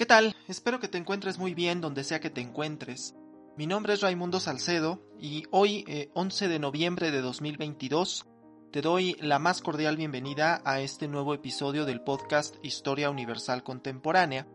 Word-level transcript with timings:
¿Qué 0.00 0.06
tal? 0.06 0.34
Espero 0.48 0.80
que 0.80 0.88
te 0.88 0.96
encuentres 0.96 1.38
muy 1.38 1.52
bien 1.52 1.82
donde 1.82 2.04
sea 2.04 2.20
que 2.20 2.30
te 2.30 2.40
encuentres. 2.40 3.14
Mi 3.58 3.66
nombre 3.66 3.92
es 3.92 4.00
Raimundo 4.00 4.40
Salcedo 4.40 5.02
y 5.20 5.44
hoy, 5.50 5.84
11 6.14 6.44
eh, 6.46 6.48
de 6.48 6.58
noviembre 6.58 7.10
de 7.10 7.20
2022, 7.20 8.24
te 8.72 8.80
doy 8.80 9.18
la 9.20 9.38
más 9.38 9.60
cordial 9.60 9.98
bienvenida 9.98 10.62
a 10.64 10.80
este 10.80 11.06
nuevo 11.06 11.34
episodio 11.34 11.84
del 11.84 12.00
podcast 12.00 12.54
Historia 12.62 13.10
Universal 13.10 13.62
Contemporánea, 13.62 14.48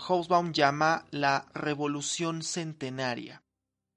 llama 0.53 1.07
la 1.13 1.47
revolución 1.55 2.43
centenaria. 2.43 3.45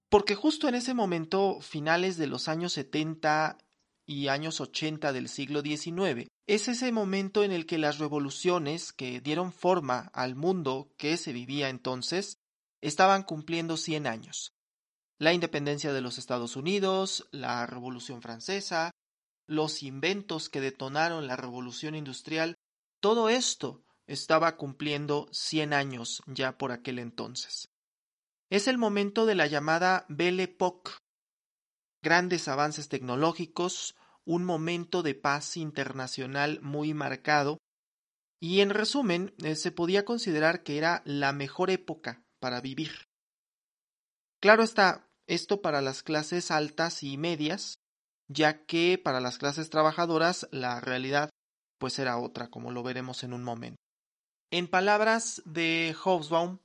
Porque 0.07 0.35
justo 0.35 0.67
en 0.67 0.75
ese 0.75 0.93
momento, 0.93 1.59
finales 1.59 2.17
de 2.17 2.27
los 2.27 2.47
años 2.47 2.73
70 2.73 3.57
y 4.05 4.27
años 4.27 4.61
80 4.61 5.13
del 5.13 5.29
siglo 5.29 5.63
XIX, 5.63 6.27
es 6.45 6.67
ese 6.67 6.91
momento 6.91 7.43
en 7.43 7.53
el 7.53 7.65
que 7.65 7.79
las 7.79 7.97
revoluciones 7.97 8.93
que 8.93 9.19
dieron 9.19 9.51
forma 9.51 10.11
al 10.13 10.35
mundo 10.35 10.93
que 10.97 11.17
se 11.17 11.33
vivía 11.33 11.69
entonces 11.69 12.42
estaban 12.83 13.23
cumpliendo 13.23 13.77
100 13.77 14.07
años. 14.07 14.53
La 15.17 15.33
independencia 15.33 15.93
de 15.93 16.01
los 16.01 16.17
Estados 16.17 16.57
Unidos, 16.57 17.27
la 17.31 17.65
Revolución 17.65 18.21
Francesa, 18.21 18.91
los 19.47 19.83
inventos 19.83 20.49
que 20.49 20.59
detonaron 20.59 21.25
la 21.25 21.37
Revolución 21.37 21.95
Industrial, 21.95 22.55
todo 22.99 23.29
esto 23.29 23.85
estaba 24.05 24.57
cumpliendo 24.57 25.29
100 25.31 25.73
años 25.73 26.21
ya 26.27 26.57
por 26.57 26.73
aquel 26.73 26.99
entonces. 26.99 27.69
Es 28.49 28.67
el 28.67 28.77
momento 28.77 29.25
de 29.25 29.35
la 29.35 29.47
llamada 29.47 30.05
Belle 30.09 30.43
Époque. 30.43 30.91
Grandes 32.01 32.49
avances 32.49 32.89
tecnológicos, 32.89 33.95
un 34.25 34.43
momento 34.43 35.03
de 35.03 35.15
paz 35.15 35.55
internacional 35.55 36.59
muy 36.61 36.93
marcado, 36.93 37.59
y 38.41 38.59
en 38.59 38.71
resumen, 38.71 39.33
eh, 39.37 39.55
se 39.55 39.71
podía 39.71 40.03
considerar 40.03 40.63
que 40.63 40.77
era 40.77 41.01
la 41.05 41.31
mejor 41.31 41.69
época 41.69 42.22
para 42.43 42.59
vivir. 42.59 42.91
Claro 44.41 44.63
está, 44.63 45.07
esto 45.27 45.61
para 45.61 45.81
las 45.81 46.03
clases 46.03 46.51
altas 46.51 47.01
y 47.01 47.15
medias, 47.17 47.75
ya 48.27 48.65
que 48.65 48.99
para 49.01 49.21
las 49.21 49.37
clases 49.37 49.69
trabajadoras 49.69 50.49
la 50.51 50.81
realidad 50.81 51.29
pues 51.77 51.99
era 51.99 52.17
otra, 52.17 52.49
como 52.49 52.71
lo 52.71 52.83
veremos 52.83 53.23
en 53.23 53.31
un 53.31 53.45
momento. 53.45 53.77
En 54.51 54.67
palabras 54.67 55.41
de 55.45 55.95
Hobsbawm, 56.03 56.59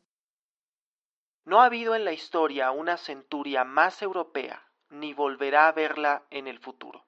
no 1.44 1.60
ha 1.60 1.66
habido 1.66 1.94
en 1.94 2.04
la 2.04 2.12
historia 2.12 2.72
una 2.72 2.96
centuria 2.96 3.62
más 3.62 4.02
europea, 4.02 4.72
ni 4.90 5.14
volverá 5.14 5.68
a 5.68 5.72
verla 5.72 6.26
en 6.30 6.48
el 6.48 6.58
futuro. 6.58 7.06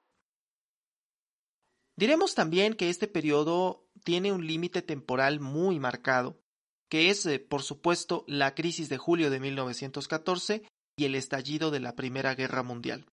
Diremos 1.97 2.37
también 2.37 2.75
que 2.75 2.89
este 2.89 3.09
periodo 3.09 3.91
tiene 4.05 4.31
un 4.31 4.47
límite 4.47 4.81
temporal 4.81 5.41
muy 5.41 5.81
marcado, 5.81 6.41
que 6.91 7.09
es, 7.09 7.25
eh, 7.25 7.39
por 7.39 7.63
supuesto, 7.63 8.25
la 8.27 8.55
crisis 8.55 8.89
de 8.89 8.99
julio 8.99 9.31
de 9.31 9.41
1914 9.41 10.65
y 10.97 11.05
el 11.05 11.15
estallido 11.15 11.71
de 11.71 11.81
la 11.81 11.95
Primera 11.95 12.35
Guerra 12.35 12.63
Mundial, 12.63 13.07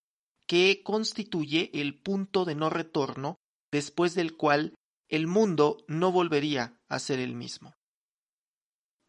que 0.47 0.81
constituye 0.83 1.69
el 1.73 2.01
punto 2.01 2.43
de 2.43 2.55
no 2.55 2.69
retorno 2.69 3.35
después 3.71 4.15
del 4.15 4.35
cual 4.35 4.73
el 5.07 5.27
mundo 5.27 5.77
no 5.87 6.11
volvería 6.11 6.81
a 6.89 6.99
ser 6.99 7.19
el 7.19 7.35
mismo. 7.35 7.73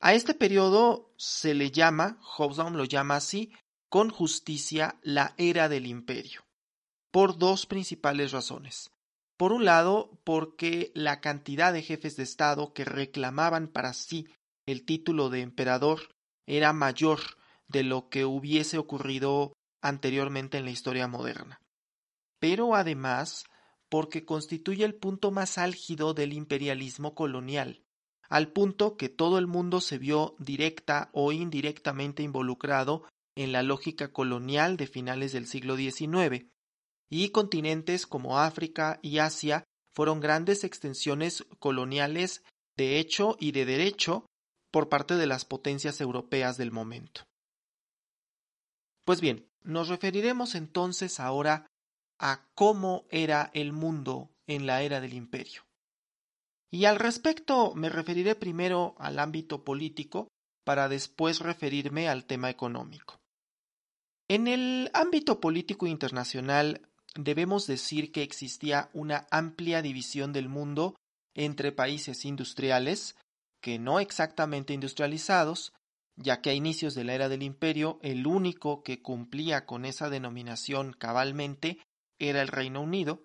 A 0.01 0.15
este 0.15 0.35
periodo 0.35 1.13
se 1.17 1.55
le 1.55 1.73
llama, 1.73 2.21
Hobsbawm 2.23 2.77
lo 2.77 2.85
llama 2.85 3.17
así, 3.17 3.53
con 3.89 4.11
justicia 4.11 4.99
la 5.03 5.35
era 5.39 5.69
del 5.69 5.87
imperio, 5.87 6.45
por 7.11 7.39
dos 7.39 7.67
principales 7.67 8.33
razones. 8.33 8.91
Por 9.37 9.53
un 9.53 9.65
lado, 9.65 10.21
porque 10.25 10.93
la 10.95 11.21
cantidad 11.21 11.73
de 11.73 11.83
jefes 11.83 12.17
de 12.17 12.25
Estado 12.25 12.75
que 12.75 12.85
reclamaban 12.85 13.69
para 13.69 13.93
sí 13.93 14.27
el 14.69 14.85
título 14.85 15.31
de 15.31 15.41
emperador 15.41 16.15
era 16.47 16.75
mayor 16.75 17.21
de 17.69 17.83
lo 17.83 18.11
que 18.11 18.27
hubiese 18.27 18.77
ocurrido 18.77 19.55
anteriormente 19.81 20.59
en 20.59 20.67
la 20.67 20.71
historia 20.71 21.09
moderna. 21.09 21.63
Pero 22.39 22.75
además, 22.75 23.45
porque 23.89 24.27
constituye 24.27 24.85
el 24.85 24.95
punto 24.95 25.31
más 25.31 25.57
álgido 25.57 26.13
del 26.13 26.35
imperialismo 26.35 27.15
colonial, 27.15 27.83
al 28.29 28.53
punto 28.53 28.99
que 28.99 29.09
todo 29.09 29.39
el 29.39 29.47
mundo 29.47 29.81
se 29.81 29.97
vio 29.97 30.37
directa 30.39 31.09
o 31.15 31.33
indirectamente 31.33 32.23
involucrado 32.23 33.05
en 33.37 33.53
la 33.53 33.63
lógica 33.63 34.13
colonial 34.13 34.77
de 34.77 34.87
finales 34.87 35.33
del 35.33 35.47
siglo 35.47 35.77
XIX, 35.77 36.47
y 37.09 37.31
continentes 37.31 38.07
como 38.07 38.39
África 38.39 38.99
y 39.01 39.17
Asia 39.19 39.65
fueron 39.95 40.21
grandes 40.21 40.63
extensiones 40.63 41.47
coloniales 41.59 42.45
de 42.77 42.99
hecho 42.99 43.37
y 43.41 43.53
de 43.53 43.65
derecho 43.65 44.27
por 44.79 44.89
parte 44.89 45.17
de 45.17 45.27
las 45.27 45.45
potencias 45.45 46.01
europeas 46.01 46.57
del 46.57 46.71
momento. 46.71 47.23
Pues 49.05 49.21
bien, 49.21 49.49
nos 49.65 49.89
referiremos 49.89 50.55
entonces 50.55 51.19
ahora 51.19 51.67
a 52.21 52.47
cómo 52.55 53.05
era 53.11 53.51
el 53.55 53.73
mundo 53.73 54.31
en 54.47 54.67
la 54.67 54.83
era 54.83 55.01
del 55.01 55.15
imperio. 55.15 55.63
Y 56.71 56.85
al 56.85 57.01
respecto 57.01 57.75
me 57.75 57.89
referiré 57.89 58.37
primero 58.37 58.95
al 59.01 59.19
ámbito 59.19 59.65
político 59.65 60.29
para 60.65 60.89
después 60.89 61.41
referirme 61.41 62.09
al 62.09 62.25
tema 62.25 62.49
económico. 62.49 63.19
En 64.29 64.47
el 64.47 64.93
ámbito 64.95 65.41
político 65.41 65.89
internacional 65.89 66.89
debemos 67.17 67.67
decir 67.67 68.13
que 68.13 68.23
existía 68.23 68.91
una 68.93 69.27
amplia 69.33 69.83
división 69.83 70.33
del 70.33 70.49
mundo 70.49 70.95
entre 71.35 71.73
países 71.73 72.25
industriales, 72.25 73.17
que 73.61 73.79
no 73.79 74.01
exactamente 74.01 74.73
industrializados, 74.73 75.73
ya 76.17 76.41
que 76.41 76.51
a 76.51 76.55
inicios 76.55 76.95
de 76.95 77.05
la 77.05 77.15
era 77.15 77.29
del 77.29 77.43
imperio 77.43 77.99
el 78.03 78.27
único 78.27 78.83
que 78.83 79.03
cumplía 79.03 79.67
con 79.67 79.85
esa 79.85 80.11
denominación 80.11 80.93
cabalmente 80.93 81.79
era 82.19 82.43
el 82.43 82.49
Reino 82.49 82.81
Unido, 82.81 83.25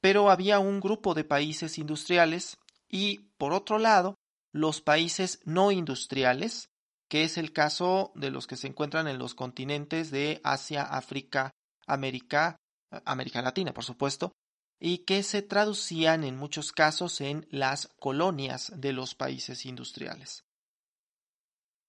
pero 0.00 0.30
había 0.30 0.58
un 0.58 0.80
grupo 0.80 1.14
de 1.14 1.24
países 1.24 1.78
industriales 1.78 2.58
y, 2.88 3.30
por 3.38 3.52
otro 3.52 3.78
lado, 3.78 4.14
los 4.52 4.80
países 4.80 5.40
no 5.44 5.72
industriales, 5.72 6.68
que 7.08 7.24
es 7.24 7.38
el 7.38 7.52
caso 7.52 8.12
de 8.14 8.30
los 8.30 8.46
que 8.46 8.56
se 8.56 8.68
encuentran 8.68 9.08
en 9.08 9.18
los 9.18 9.34
continentes 9.34 10.10
de 10.10 10.40
Asia, 10.44 10.82
África, 10.82 11.50
América, 11.86 12.56
América 13.04 13.42
Latina, 13.42 13.72
por 13.72 13.84
supuesto, 13.84 14.32
y 14.78 14.98
que 14.98 15.22
se 15.22 15.42
traducían 15.42 16.24
en 16.24 16.36
muchos 16.36 16.72
casos 16.72 17.20
en 17.20 17.46
las 17.50 17.88
colonias 17.98 18.72
de 18.76 18.92
los 18.92 19.14
países 19.14 19.64
industriales. 19.64 20.44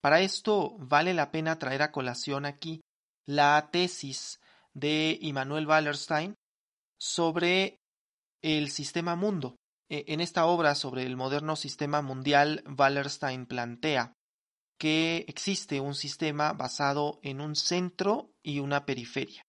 Para 0.00 0.20
esto 0.20 0.76
vale 0.78 1.12
la 1.12 1.30
pena 1.30 1.58
traer 1.58 1.82
a 1.82 1.92
colación 1.92 2.46
aquí 2.46 2.80
la 3.26 3.68
tesis 3.70 4.40
de 4.72 5.18
Immanuel 5.20 5.66
Wallerstein 5.66 6.34
sobre 6.98 7.80
el 8.42 8.70
sistema 8.70 9.16
mundo. 9.16 9.56
E, 9.90 10.04
en 10.08 10.20
esta 10.20 10.46
obra 10.46 10.74
sobre 10.74 11.04
el 11.04 11.16
moderno 11.16 11.56
sistema 11.56 12.00
mundial, 12.00 12.62
Wallerstein 12.78 13.46
plantea 13.46 14.12
que 14.78 15.24
existe 15.26 15.80
un 15.80 15.94
sistema 15.94 16.52
basado 16.52 17.18
en 17.22 17.40
un 17.40 17.56
centro 17.56 18.30
y 18.42 18.60
una 18.60 18.86
periferia. 18.86 19.42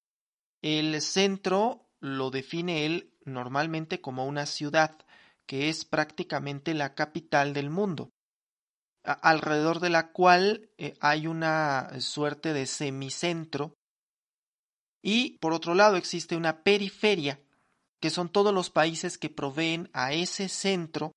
El 0.62 1.02
centro 1.02 1.90
lo 2.00 2.32
define 2.32 2.86
él 2.86 3.14
normalmente 3.26 4.02
como 4.02 4.26
una 4.26 4.46
ciudad, 4.46 4.98
que 5.46 5.70
es 5.70 5.86
prácticamente 5.86 6.74
la 6.74 6.94
capital 6.94 7.54
del 7.54 7.70
mundo, 7.70 8.12
alrededor 9.04 9.80
de 9.80 9.90
la 9.90 10.12
cual 10.12 10.70
eh, 10.78 10.94
hay 11.00 11.28
una 11.28 12.00
suerte 12.00 12.54
de 12.54 12.66
semicentro 12.66 13.74
y 15.02 15.38
por 15.40 15.54
otro 15.54 15.74
lado 15.74 15.96
existe 15.96 16.36
una 16.36 16.64
periferia, 16.64 17.42
que 18.02 18.10
son 18.10 18.30
todos 18.30 18.54
los 18.54 18.70
países 18.70 19.18
que 19.18 19.30
proveen 19.30 19.90
a 19.94 20.14
ese 20.14 20.50
centro 20.50 21.14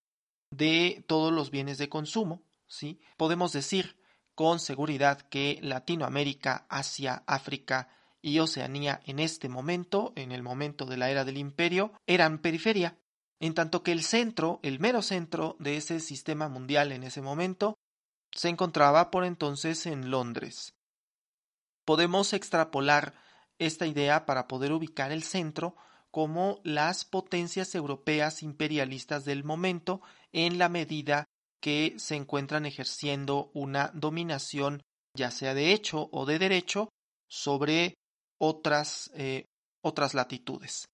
de 0.51 1.05
todos 1.07 1.33
los 1.33 1.51
bienes 1.51 1.79
de 1.79 1.89
consumo. 1.89 2.43
¿sí? 2.67 3.01
Podemos 3.17 3.53
decir 3.53 4.01
con 4.35 4.61
seguridad 4.61 5.21
que 5.21 5.59
Latinoamérica, 5.63 6.67
Asia, 6.69 7.23
África 7.27 7.89
y 8.23 8.39
Oceanía 8.39 9.01
en 9.05 9.19
este 9.19 9.49
momento, 9.49 10.13
en 10.17 10.33
el 10.33 10.43
momento 10.43 10.87
de 10.87 10.97
la 10.97 11.11
era 11.11 11.25
del 11.25 11.37
imperio, 11.37 11.93
eran 12.07 12.39
periferia, 12.39 12.97
en 13.41 13.55
tanto 13.55 13.83
que 13.83 13.93
el 13.93 14.03
centro, 14.03 14.61
el 14.63 14.79
mero 14.79 15.03
centro 15.03 15.57
de 15.59 15.77
ese 15.77 15.99
sistema 16.01 16.49
mundial 16.49 16.93
en 16.93 17.03
ese 17.03 17.21
momento, 17.21 17.75
se 18.35 18.49
encontraba 18.49 19.11
por 19.11 19.25
entonces 19.25 19.85
en 19.87 20.11
Londres. 20.11 20.73
Podemos 21.85 22.33
extrapolar 22.33 23.15
esta 23.59 23.87
idea 23.87 24.25
para 24.25 24.47
poder 24.47 24.73
ubicar 24.73 25.11
el 25.11 25.25
centro 25.25 25.77
como 26.13 26.61
las 26.63 27.05
potencias 27.05 27.75
europeas 27.75 28.43
imperialistas 28.43 29.25
del 29.25 29.45
momento 29.45 30.01
en 30.31 30.59
la 30.59 30.69
medida 30.69 31.27
que 31.61 31.95
se 31.97 32.17
encuentran 32.17 32.67
ejerciendo 32.67 33.51
una 33.55 33.91
dominación 33.95 34.83
ya 35.15 35.31
sea 35.31 35.55
de 35.55 35.73
hecho 35.73 36.09
o 36.13 36.27
de 36.27 36.39
derecho 36.39 36.89
sobre 37.29 37.95
otras, 38.43 39.09
eh, 39.15 39.47
otras 39.85 40.15
latitudes. 40.15 40.89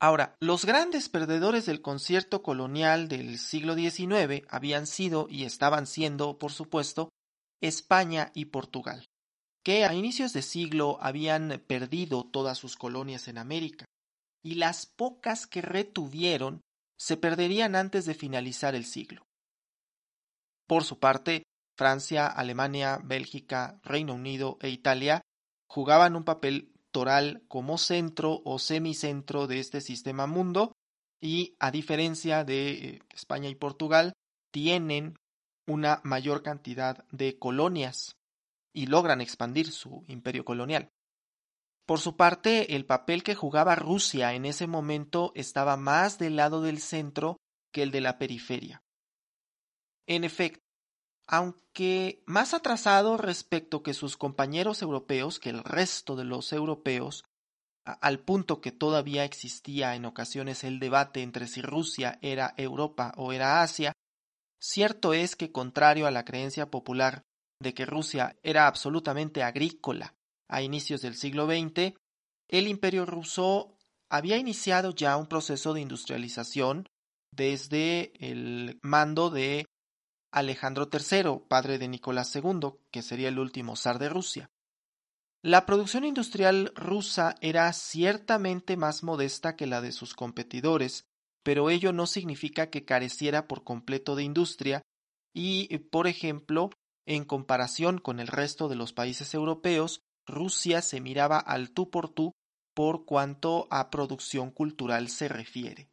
Ahora, 0.00 0.34
los 0.40 0.64
grandes 0.64 1.08
perdedores 1.08 1.66
del 1.66 1.80
concierto 1.80 2.42
colonial 2.42 3.06
del 3.06 3.38
siglo 3.38 3.74
XIX 3.76 4.44
habían 4.48 4.88
sido 4.88 5.28
y 5.30 5.44
estaban 5.44 5.86
siendo, 5.86 6.38
por 6.38 6.50
supuesto, 6.50 7.10
España 7.60 8.32
y 8.34 8.46
Portugal, 8.46 9.04
que 9.62 9.84
a 9.84 9.94
inicios 9.94 10.32
de 10.32 10.42
siglo 10.42 10.98
habían 11.00 11.62
perdido 11.68 12.24
todas 12.24 12.58
sus 12.58 12.76
colonias 12.76 13.28
en 13.28 13.38
América, 13.38 13.84
y 14.42 14.54
las 14.54 14.86
pocas 14.86 15.46
que 15.46 15.62
retuvieron 15.62 16.62
se 16.98 17.16
perderían 17.16 17.76
antes 17.76 18.06
de 18.06 18.14
finalizar 18.14 18.74
el 18.74 18.86
siglo. 18.86 19.22
Por 20.66 20.82
su 20.82 20.98
parte, 20.98 21.44
Francia, 21.76 22.26
Alemania, 22.26 22.98
Bélgica, 23.04 23.78
Reino 23.84 24.14
Unido 24.14 24.58
e 24.62 24.70
Italia 24.70 25.22
jugaban 25.70 26.16
un 26.16 26.24
papel 26.24 26.72
toral 26.90 27.44
como 27.46 27.78
centro 27.78 28.42
o 28.44 28.58
semicentro 28.58 29.46
de 29.46 29.60
este 29.60 29.80
sistema 29.80 30.26
mundo 30.26 30.72
y 31.20 31.54
a 31.60 31.70
diferencia 31.70 32.42
de 32.42 32.70
eh, 32.70 32.98
España 33.10 33.48
y 33.48 33.54
Portugal 33.54 34.12
tienen 34.50 35.14
una 35.68 36.00
mayor 36.02 36.42
cantidad 36.42 37.06
de 37.12 37.38
colonias 37.38 38.16
y 38.72 38.86
logran 38.86 39.20
expandir 39.20 39.70
su 39.70 40.04
imperio 40.08 40.44
colonial. 40.44 40.88
Por 41.86 42.00
su 42.00 42.16
parte, 42.16 42.74
el 42.74 42.84
papel 42.84 43.22
que 43.22 43.36
jugaba 43.36 43.76
Rusia 43.76 44.34
en 44.34 44.46
ese 44.46 44.66
momento 44.66 45.30
estaba 45.36 45.76
más 45.76 46.18
del 46.18 46.34
lado 46.34 46.62
del 46.62 46.80
centro 46.80 47.36
que 47.72 47.84
el 47.84 47.92
de 47.92 48.00
la 48.00 48.18
periferia. 48.18 48.82
En 50.08 50.24
efecto, 50.24 50.64
aunque 51.32 52.24
más 52.26 52.54
atrasado 52.54 53.16
respecto 53.16 53.84
que 53.84 53.94
sus 53.94 54.16
compañeros 54.16 54.82
europeos, 54.82 55.38
que 55.38 55.50
el 55.50 55.62
resto 55.62 56.16
de 56.16 56.24
los 56.24 56.52
europeos, 56.52 57.24
al 57.84 58.18
punto 58.18 58.60
que 58.60 58.72
todavía 58.72 59.24
existía 59.24 59.94
en 59.94 60.06
ocasiones 60.06 60.64
el 60.64 60.80
debate 60.80 61.22
entre 61.22 61.46
si 61.46 61.62
Rusia 61.62 62.18
era 62.20 62.52
Europa 62.56 63.14
o 63.16 63.32
era 63.32 63.62
Asia, 63.62 63.92
cierto 64.60 65.14
es 65.14 65.36
que 65.36 65.52
contrario 65.52 66.08
a 66.08 66.10
la 66.10 66.24
creencia 66.24 66.68
popular 66.68 67.22
de 67.62 67.74
que 67.74 67.86
Rusia 67.86 68.36
era 68.42 68.66
absolutamente 68.66 69.44
agrícola 69.44 70.14
a 70.48 70.62
inicios 70.62 71.00
del 71.00 71.14
siglo 71.14 71.46
XX, 71.46 71.94
el 72.48 72.66
imperio 72.66 73.06
ruso 73.06 73.76
había 74.10 74.36
iniciado 74.36 74.92
ya 74.96 75.16
un 75.16 75.28
proceso 75.28 75.74
de 75.74 75.80
industrialización 75.80 76.88
desde 77.32 78.12
el 78.18 78.80
mando 78.82 79.30
de 79.30 79.66
Alejandro 80.32 80.88
III, 80.92 81.42
padre 81.48 81.78
de 81.78 81.88
Nicolás 81.88 82.34
II, 82.34 82.74
que 82.90 83.02
sería 83.02 83.28
el 83.28 83.38
último 83.38 83.76
zar 83.76 83.98
de 83.98 84.08
Rusia. 84.08 84.50
La 85.42 85.64
producción 85.64 86.04
industrial 86.04 86.72
rusa 86.74 87.34
era 87.40 87.72
ciertamente 87.72 88.76
más 88.76 89.02
modesta 89.02 89.56
que 89.56 89.66
la 89.66 89.80
de 89.80 89.92
sus 89.92 90.14
competidores, 90.14 91.06
pero 91.42 91.70
ello 91.70 91.92
no 91.92 92.06
significa 92.06 92.68
que 92.68 92.84
careciera 92.84 93.48
por 93.48 93.64
completo 93.64 94.16
de 94.16 94.24
industria 94.24 94.82
y, 95.34 95.78
por 95.78 96.06
ejemplo, 96.06 96.70
en 97.06 97.24
comparación 97.24 97.98
con 97.98 98.20
el 98.20 98.26
resto 98.26 98.68
de 98.68 98.76
los 98.76 98.92
países 98.92 99.32
europeos, 99.32 100.02
Rusia 100.26 100.82
se 100.82 101.00
miraba 101.00 101.38
al 101.38 101.70
tú 101.70 101.90
por 101.90 102.08
tú 102.08 102.32
por 102.74 103.04
cuanto 103.04 103.66
a 103.70 103.90
producción 103.90 104.50
cultural 104.50 105.08
se 105.08 105.28
refiere. 105.28 105.89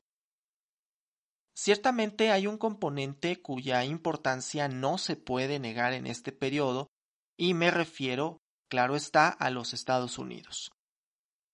Ciertamente 1.59 2.29
hay 2.29 2.45
un 2.45 2.59
componente 2.59 3.41
cuya 3.41 3.83
importancia 3.83 4.67
no 4.67 4.99
se 4.99 5.15
puede 5.15 5.57
negar 5.57 5.93
en 5.93 6.05
este 6.05 6.31
periodo, 6.31 6.91
y 7.35 7.55
me 7.55 7.71
refiero, 7.71 8.37
claro 8.69 8.95
está, 8.95 9.29
a 9.29 9.49
los 9.49 9.73
Estados 9.73 10.19
Unidos. 10.19 10.69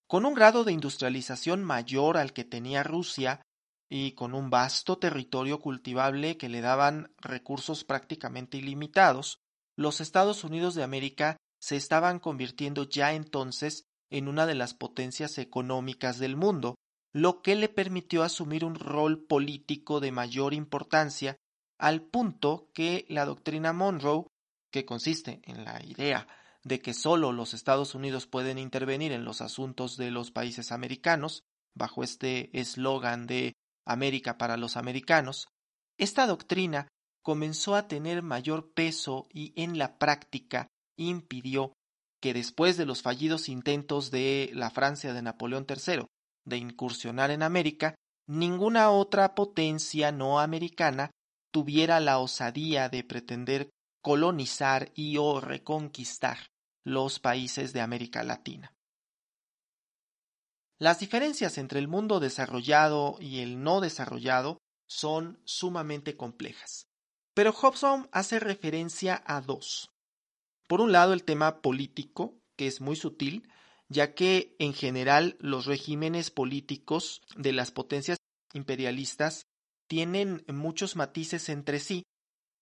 Con 0.06 0.26
un 0.26 0.34
grado 0.34 0.66
de 0.66 0.74
industrialización 0.74 1.64
mayor 1.64 2.18
al 2.18 2.34
que 2.34 2.44
tenía 2.44 2.84
Rusia, 2.84 3.44
y 3.90 4.12
con 4.12 4.34
un 4.34 4.50
vasto 4.50 4.98
territorio 4.98 5.62
cultivable 5.62 6.36
que 6.36 6.50
le 6.50 6.60
daban 6.60 7.14
recursos 7.18 7.86
prácticamente 7.86 8.58
ilimitados, 8.58 9.40
los 9.78 10.02
Estados 10.02 10.44
Unidos 10.44 10.76
de 10.76 10.84
América 10.84 11.38
se 11.62 11.78
estaban 11.78 12.20
convirtiendo 12.20 12.84
ya 12.84 13.14
entonces 13.14 13.86
en 14.10 14.28
una 14.28 14.48
de 14.48 14.56
las 14.56 14.74
potencias 14.74 15.38
económicas 15.38 16.20
del 16.20 16.36
mundo, 16.36 16.76
lo 17.14 17.42
que 17.42 17.56
le 17.56 17.70
permitió 17.70 18.24
asumir 18.24 18.66
un 18.66 18.76
rol 18.76 19.24
político 19.24 20.00
de 20.00 20.12
mayor 20.12 20.54
importancia 20.54 21.38
al 21.78 22.02
punto 22.02 22.70
que 22.74 23.06
la 23.08 23.26
doctrina 23.26 23.72
Monroe, 23.72 24.26
que 24.72 24.86
consiste 24.86 25.42
en 25.44 25.64
la 25.64 25.84
idea 25.86 26.28
de 26.64 26.82
que 26.82 26.94
sólo 26.94 27.32
los 27.32 27.54
Estados 27.54 27.94
Unidos 27.94 28.26
pueden 28.26 28.58
intervenir 28.58 29.12
en 29.12 29.26
los 29.26 29.42
asuntos 29.42 29.98
de 29.98 30.10
los 30.10 30.32
países 30.32 30.72
americanos, 30.72 31.44
bajo 31.76 32.04
este 32.04 32.58
eslogan 32.60 33.28
de 33.28 33.54
América 33.86 34.38
para 34.38 34.58
los 34.58 34.78
americanos, 34.78 35.48
esta 35.98 36.26
doctrina 36.26 36.88
comenzó 37.22 37.76
a 37.76 37.88
tener 37.88 38.24
mayor 38.24 38.74
peso 38.74 39.28
y 39.32 39.54
en 39.62 39.78
la 39.78 39.98
práctica 39.98 40.68
impidió 40.98 41.74
que 42.22 42.34
después 42.34 42.78
de 42.78 42.86
los 42.86 43.02
fallidos 43.02 43.50
intentos 43.50 44.10
de 44.10 44.50
la 44.54 44.72
Francia 44.72 45.14
de 45.14 45.22
Napoleón 45.22 45.66
III 45.68 46.06
de 46.46 46.58
incursionar 46.58 47.32
en 47.32 47.44
América, 47.44 47.96
ninguna 48.28 48.90
otra 48.90 49.36
potencia 49.36 50.12
no 50.12 50.40
americana 50.40 51.12
tuviera 51.52 52.00
la 52.00 52.20
osadía 52.20 52.90
de 52.90 53.04
pretender 53.04 53.70
colonizar 54.02 54.92
y 54.96 55.18
o 55.18 55.40
reconquistar 55.40 56.38
los 56.84 57.20
países 57.20 57.72
de 57.74 57.82
América 57.82 58.24
Latina. 58.24 58.74
Las 60.80 61.00
diferencias 61.00 61.58
entre 61.58 61.80
el 61.80 61.88
mundo 61.88 62.20
desarrollado 62.20 63.18
y 63.22 63.40
el 63.40 63.64
no 63.64 63.80
desarrollado 63.80 64.58
son 64.88 65.40
sumamente 65.46 66.18
complejas, 66.18 66.88
pero 67.34 67.54
Hobson 67.54 68.10
hace 68.12 68.40
referencia 68.40 69.24
a 69.26 69.40
dos. 69.40 69.92
Por 70.68 70.82
un 70.82 70.92
lado, 70.92 71.14
el 71.14 71.24
tema 71.24 71.62
político, 71.62 72.38
que 72.58 72.68
es 72.68 72.82
muy 72.82 72.96
sutil, 72.96 73.50
ya 73.90 74.14
que 74.14 74.56
en 74.60 74.74
general 74.74 75.38
los 75.40 75.66
regímenes 75.66 76.32
políticos 76.32 77.22
de 77.36 77.54
las 77.54 77.72
potencias 77.72 78.18
imperialistas 78.54 79.46
tienen 79.88 80.44
muchos 80.48 80.96
matices 80.96 81.50
entre 81.50 81.80
sí, 81.80 82.04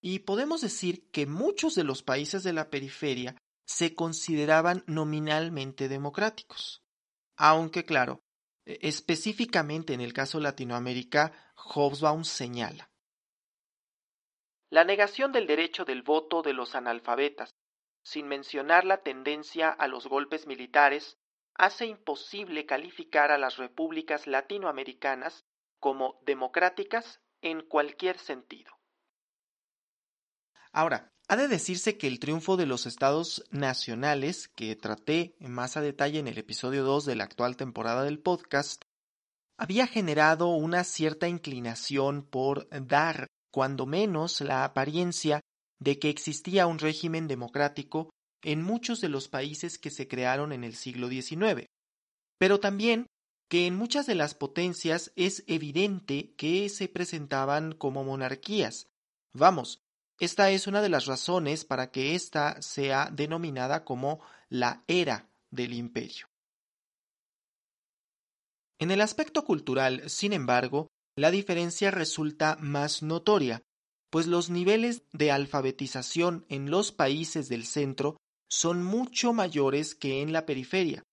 y 0.01 0.19
podemos 0.19 0.61
decir 0.61 1.09
que 1.11 1.27
muchos 1.27 1.75
de 1.75 1.83
los 1.83 2.01
países 2.01 2.43
de 2.43 2.53
la 2.53 2.69
periferia 2.69 3.37
se 3.65 3.93
consideraban 3.95 4.83
nominalmente 4.87 5.87
democráticos. 5.87 6.81
Aunque 7.37 7.85
claro, 7.85 8.19
e-, 8.65 8.79
específicamente 8.81 9.93
en 9.93 10.01
el 10.01 10.13
caso 10.13 10.39
Latinoamérica, 10.39 11.53
Hobsbawm 11.55 12.23
señala. 12.23 12.89
La 14.71 14.83
negación 14.83 15.31
del 15.31 15.47
derecho 15.47 15.85
del 15.85 16.01
voto 16.01 16.41
de 16.41 16.53
los 16.53 16.75
analfabetas, 16.75 17.51
sin 18.03 18.27
mencionar 18.27 18.85
la 18.85 19.03
tendencia 19.03 19.69
a 19.69 19.87
los 19.87 20.07
golpes 20.07 20.47
militares, 20.47 21.17
hace 21.55 21.85
imposible 21.85 22.65
calificar 22.65 23.31
a 23.31 23.37
las 23.37 23.57
repúblicas 23.57 24.27
latinoamericanas 24.27 25.45
como 25.79 26.19
democráticas 26.25 27.21
en 27.41 27.61
cualquier 27.61 28.17
sentido. 28.17 28.71
Ahora, 30.71 31.11
ha 31.27 31.35
de 31.35 31.47
decirse 31.47 31.97
que 31.97 32.07
el 32.07 32.19
triunfo 32.19 32.57
de 32.57 32.65
los 32.65 32.85
estados 32.85 33.45
nacionales, 33.51 34.47
que 34.49 34.75
traté 34.75 35.35
más 35.39 35.77
a 35.77 35.81
detalle 35.81 36.19
en 36.19 36.27
el 36.27 36.37
episodio 36.37 36.83
2 36.83 37.05
de 37.05 37.15
la 37.15 37.23
actual 37.23 37.57
temporada 37.57 38.03
del 38.03 38.19
podcast, 38.19 38.83
había 39.57 39.85
generado 39.85 40.47
una 40.47 40.83
cierta 40.83 41.27
inclinación 41.27 42.25
por 42.25 42.67
dar, 42.69 43.27
cuando 43.51 43.85
menos, 43.85 44.41
la 44.41 44.63
apariencia 44.63 45.41
de 45.81 45.99
que 45.99 46.09
existía 46.09 46.67
un 46.67 46.79
régimen 46.79 47.27
democrático 47.27 48.11
en 48.43 48.63
muchos 48.63 49.01
de 49.01 49.09
los 49.09 49.27
países 49.27 49.77
que 49.77 49.89
se 49.89 50.07
crearon 50.07 50.53
en 50.53 50.63
el 50.63 50.75
siglo 50.75 51.09
XIX, 51.09 51.65
pero 52.37 52.59
también 52.59 53.07
que 53.49 53.67
en 53.67 53.75
muchas 53.75 54.05
de 54.05 54.15
las 54.15 54.33
potencias 54.33 55.11
es 55.15 55.43
evidente 55.47 56.33
que 56.37 56.69
se 56.69 56.87
presentaban 56.87 57.73
como 57.73 58.03
monarquías. 58.03 58.87
Vamos, 59.33 59.81
esta 60.19 60.51
es 60.51 60.67
una 60.67 60.81
de 60.81 60.89
las 60.89 61.07
razones 61.07 61.65
para 61.65 61.91
que 61.91 62.15
ésta 62.15 62.61
sea 62.61 63.09
denominada 63.11 63.83
como 63.83 64.21
la 64.49 64.83
era 64.87 65.29
del 65.49 65.73
imperio. 65.73 66.27
En 68.79 68.91
el 68.91 69.01
aspecto 69.01 69.43
cultural, 69.43 70.09
sin 70.09 70.33
embargo, 70.33 70.87
la 71.15 71.31
diferencia 71.31 71.91
resulta 71.91 72.57
más 72.61 73.03
notoria, 73.03 73.61
pues 74.11 74.27
los 74.27 74.49
niveles 74.49 75.03
de 75.13 75.31
alfabetización 75.31 76.45
en 76.49 76.69
los 76.69 76.91
países 76.91 77.49
del 77.49 77.65
centro 77.65 78.17
son 78.49 78.83
mucho 78.83 79.33
mayores 79.33 79.95
que 79.95 80.21
en 80.21 80.33
la 80.33 80.45
periferia. 80.45 81.03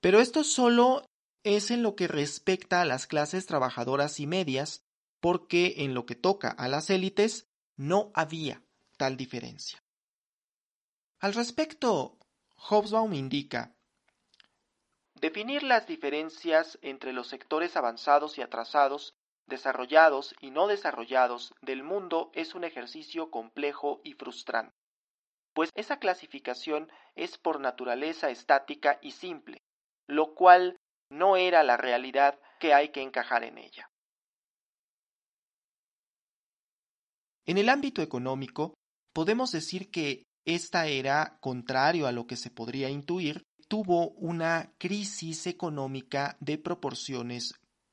Pero 0.00 0.18
esto 0.18 0.42
solo 0.42 1.04
es 1.44 1.70
en 1.70 1.82
lo 1.82 1.94
que 1.94 2.08
respecta 2.08 2.80
a 2.80 2.86
las 2.86 3.06
clases 3.06 3.46
trabajadoras 3.46 4.18
y 4.20 4.26
medias, 4.26 4.82
porque 5.20 5.74
en 5.78 5.92
lo 5.92 6.06
que 6.06 6.14
toca 6.14 6.48
a 6.48 6.66
las 6.66 6.88
élites 6.88 7.46
no 7.76 8.10
había 8.14 8.62
tal 8.96 9.16
diferencia. 9.16 9.78
Al 11.20 11.34
respecto, 11.34 12.18
Hobsbawm 12.56 13.12
indica 13.12 13.74
Definir 15.20 15.62
las 15.62 15.86
diferencias 15.86 16.78
entre 16.82 17.12
los 17.12 17.28
sectores 17.28 17.76
avanzados 17.76 18.38
y 18.38 18.42
atrasados, 18.42 19.14
desarrollados 19.46 20.34
y 20.40 20.50
no 20.50 20.66
desarrollados 20.66 21.52
del 21.60 21.82
mundo 21.82 22.30
es 22.34 22.54
un 22.54 22.64
ejercicio 22.64 23.30
complejo 23.30 24.00
y 24.04 24.14
frustrante 24.14 24.82
pues 25.54 25.70
esa 25.74 25.98
clasificación 25.98 26.90
es 27.14 27.38
por 27.38 27.60
naturaleza 27.60 28.30
estática 28.30 28.98
y 29.02 29.12
simple, 29.12 29.62
lo 30.06 30.34
cual 30.34 30.76
no 31.10 31.36
era 31.36 31.62
la 31.62 31.76
realidad 31.76 32.38
que 32.58 32.72
hay 32.72 32.90
que 32.90 33.02
encajar 33.02 33.44
en 33.44 33.58
ella. 33.58 33.90
En 37.44 37.58
el 37.58 37.68
ámbito 37.68 38.02
económico, 38.02 38.74
podemos 39.12 39.50
decir 39.52 39.90
que 39.90 40.22
esta 40.44 40.86
era, 40.86 41.38
contrario 41.40 42.06
a 42.06 42.12
lo 42.12 42.26
que 42.26 42.36
se 42.36 42.50
podría 42.50 42.88
intuir, 42.88 43.42
tuvo 43.68 44.10
una 44.10 44.72
crisis 44.78 45.46
económica 45.46 46.36
de 46.40 46.58
proporciones 46.58 47.52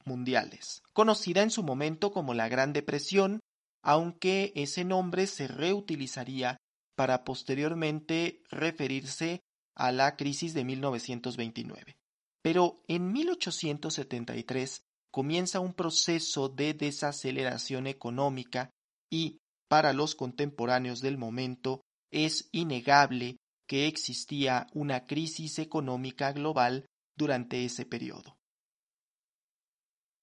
mundiales, 0.09 0.81
conocida 0.91 1.43
en 1.43 1.51
su 1.51 1.63
momento 1.63 2.11
como 2.11 2.33
la 2.33 2.49
Gran 2.49 2.73
Depresión, 2.73 3.39
aunque 3.83 4.51
ese 4.55 4.83
nombre 4.83 5.27
se 5.27 5.47
reutilizaría 5.47 6.57
para 6.95 7.23
posteriormente 7.23 8.41
referirse 8.49 9.39
a 9.75 9.91
la 9.93 10.17
crisis 10.17 10.53
de 10.53 10.65
1929. 10.65 11.95
Pero 12.41 12.83
en 12.87 13.11
1873 13.13 14.81
comienza 15.11 15.59
un 15.59 15.73
proceso 15.73 16.49
de 16.49 16.73
desaceleración 16.73 17.87
económica 17.87 18.71
y, 19.09 19.37
para 19.69 19.93
los 19.93 20.15
contemporáneos 20.15 20.99
del 20.99 21.17
momento, 21.17 21.81
es 22.11 22.49
innegable 22.51 23.37
que 23.67 23.87
existía 23.87 24.67
una 24.73 25.05
crisis 25.05 25.59
económica 25.59 26.33
global 26.33 26.85
durante 27.15 27.63
ese 27.63 27.85
periodo. 27.85 28.38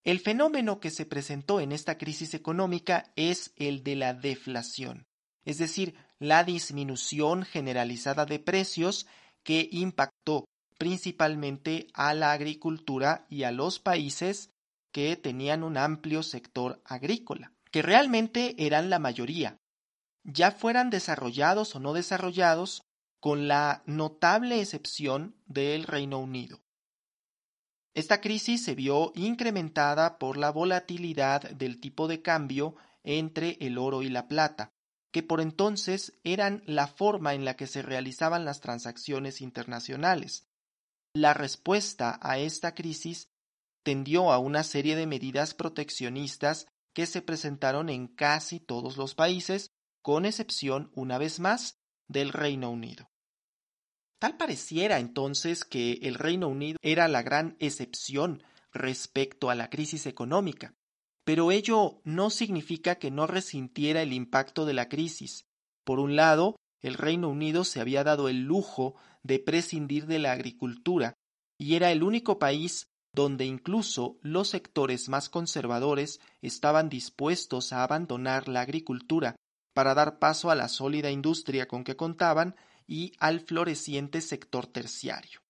El 0.07 0.21
fenómeno 0.21 0.79
que 0.79 0.93
se 0.93 1.05
presentó 1.05 1.59
en 1.59 1.73
esta 1.73 1.99
crisis 1.99 2.33
económica 2.35 3.13
es 3.17 3.53
el 3.57 3.83
de 3.83 3.97
la 3.97 4.15
deflación, 4.15 5.05
es 5.45 5.59
decir, 5.59 5.97
la 6.21 6.45
disminución 6.45 7.43
generalizada 7.43 8.25
de 8.25 8.39
precios 8.39 9.09
que 9.43 9.69
impactó 9.73 10.45
principalmente 10.79 11.89
a 11.93 12.15
la 12.15 12.31
agricultura 12.31 13.27
y 13.29 13.43
a 13.43 13.51
los 13.51 13.81
países 13.81 14.51
que 14.93 15.17
tenían 15.17 15.65
un 15.65 15.77
amplio 15.77 16.23
sector 16.23 16.81
agrícola, 16.85 17.53
que 17.73 17.83
realmente 17.83 18.55
eran 18.65 18.91
la 18.91 19.01
mayoría, 19.01 19.57
ya 20.23 20.53
fueran 20.53 20.89
desarrollados 20.89 21.75
o 21.75 21.81
no 21.81 21.93
desarrollados, 21.93 22.81
con 23.19 23.49
la 23.49 23.83
notable 23.87 24.61
excepción 24.61 25.35
del 25.47 25.83
Reino 25.83 26.21
Unido. 26.21 26.61
Esta 27.97 28.21
crisis 28.21 28.63
se 28.63 28.75
vio 28.75 29.11
incrementada 29.15 30.19
por 30.19 30.37
la 30.37 30.51
volatilidad 30.51 31.51
del 31.53 31.81
tipo 31.81 32.09
de 32.09 32.21
cambio 32.21 32.77
entre 33.05 33.57
el 33.59 33.79
oro 33.79 34.03
y 34.03 34.11
la 34.11 34.29
plata, 34.29 34.75
que 35.11 35.23
por 35.23 35.41
entonces 35.41 36.13
eran 36.23 36.63
la 36.67 36.89
forma 36.89 37.33
en 37.33 37.47
la 37.47 37.57
que 37.57 37.67
se 37.67 37.81
realizaban 37.81 38.45
las 38.45 38.61
transacciones 38.61 39.41
internacionales. 39.41 40.47
La 41.15 41.33
respuesta 41.33 42.19
a 42.21 42.39
esta 42.39 42.75
crisis 42.75 43.31
tendió 43.83 44.31
a 44.31 44.41
una 44.41 44.63
serie 44.63 44.95
de 44.95 45.07
medidas 45.07 45.55
proteccionistas 45.55 46.67
que 46.93 47.07
se 47.07 47.23
presentaron 47.23 47.89
en 47.89 48.09
casi 48.09 48.61
todos 48.61 48.99
los 48.99 49.15
países, 49.15 49.71
con 50.03 50.27
excepción, 50.27 50.91
una 50.95 51.17
vez 51.17 51.41
más, 51.41 51.79
del 52.09 52.35
Reino 52.35 52.71
Unido. 52.71 53.09
Tal 54.19 54.37
pareciera 54.37 54.99
entonces 54.99 55.65
que 55.65 55.99
el 56.03 56.15
Reino 56.15 56.49
Unido 56.49 56.79
era 56.83 57.07
la 57.07 57.23
gran 57.23 57.57
excepción 57.59 58.43
respecto 58.73 59.51
a 59.51 59.55
la 59.55 59.69
crisis 59.69 60.07
económica, 60.07 60.75
pero 61.25 61.51
ello 61.51 62.01
no 62.05 62.31
significa 62.31 62.97
que 62.97 63.11
no 63.11 63.27
resintiera 63.27 64.01
el 64.03 64.13
impacto 64.13 64.65
de 64.65 64.75
la 64.75 64.89
crisis. 64.89 65.45
Por 65.85 65.99
un 65.99 66.17
lado, 66.17 66.57
el 66.81 66.95
Reino 66.95 67.29
Unido 67.29 67.65
se 67.65 67.81
había 67.81 68.05
dado 68.05 68.29
el 68.29 68.43
lujo 68.43 68.95
de 69.23 69.39
prescindir 69.39 70.07
de 70.07 70.19
la 70.19 70.33
agricultura, 70.33 71.15
y 71.59 71.75
era 71.75 71.91
el 71.91 72.03
único 72.03 72.39
país 72.39 72.87
donde 73.13 73.45
incluso 73.45 74.19
los 74.23 74.49
sectores 74.49 75.09
más 75.09 75.29
conservadores 75.29 76.21
estaban 76.43 76.89
dispuestos 76.89 77.73
a 77.73 77.83
abandonar 77.83 78.47
la 78.47 78.61
agricultura 78.61 79.37
para 79.75 79.95
dar 79.95 80.19
paso 80.19 80.51
a 80.51 80.55
la 80.55 80.69
sólida 80.69 81.11
industria 81.11 81.67
con 81.67 81.83
que 81.83 81.97
contaban 81.97 82.57
y 82.87 83.13
al 83.19 83.41
floreciente 83.41 84.21
sector 84.21 84.67
terciario. 84.67 85.41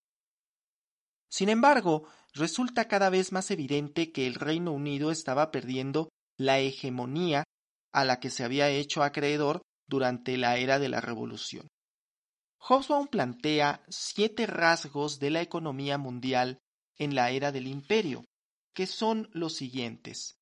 Sin 1.28 1.48
embargo, 1.48 2.08
resulta 2.32 2.88
cada 2.88 3.10
vez 3.10 3.32
más 3.32 3.50
evidente 3.50 4.12
que 4.12 4.26
el 4.26 4.34
Reino 4.34 4.72
Unido 4.72 5.10
estaba 5.10 5.50
perdiendo 5.50 6.08
la 6.38 6.58
hegemonía 6.58 7.44
a 7.92 8.04
la 8.04 8.20
que 8.20 8.30
se 8.30 8.44
había 8.44 8.68
hecho 8.68 9.02
acreedor 9.02 9.62
durante 9.88 10.36
la 10.36 10.56
era 10.56 10.78
de 10.78 10.88
la 10.88 11.00
Revolución. 11.00 11.68
Hobsbawm 12.58 13.08
plantea 13.08 13.84
siete 13.88 14.46
rasgos 14.46 15.18
de 15.18 15.30
la 15.30 15.40
economía 15.40 15.98
mundial 15.98 16.58
en 16.98 17.14
la 17.14 17.30
era 17.30 17.52
del 17.52 17.66
imperio, 17.68 18.24
que 18.74 18.86
son 18.86 19.28
los 19.32 19.54
siguientes. 19.54 20.36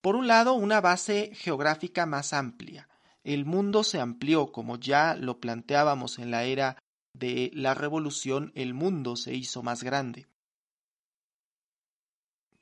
Por 0.00 0.16
un 0.16 0.26
lado, 0.26 0.54
una 0.54 0.80
base 0.80 1.32
geográfica 1.34 2.06
más 2.06 2.32
amplia. 2.32 2.88
El 3.24 3.44
mundo 3.44 3.84
se 3.84 4.00
amplió, 4.00 4.50
como 4.50 4.76
ya 4.76 5.14
lo 5.14 5.38
planteábamos 5.38 6.18
en 6.18 6.30
la 6.30 6.44
era 6.44 6.78
de 7.14 7.50
la 7.54 7.74
revolución, 7.74 8.52
el 8.54 8.74
mundo 8.74 9.16
se 9.16 9.34
hizo 9.34 9.62
más 9.62 9.82
grande. 9.82 10.26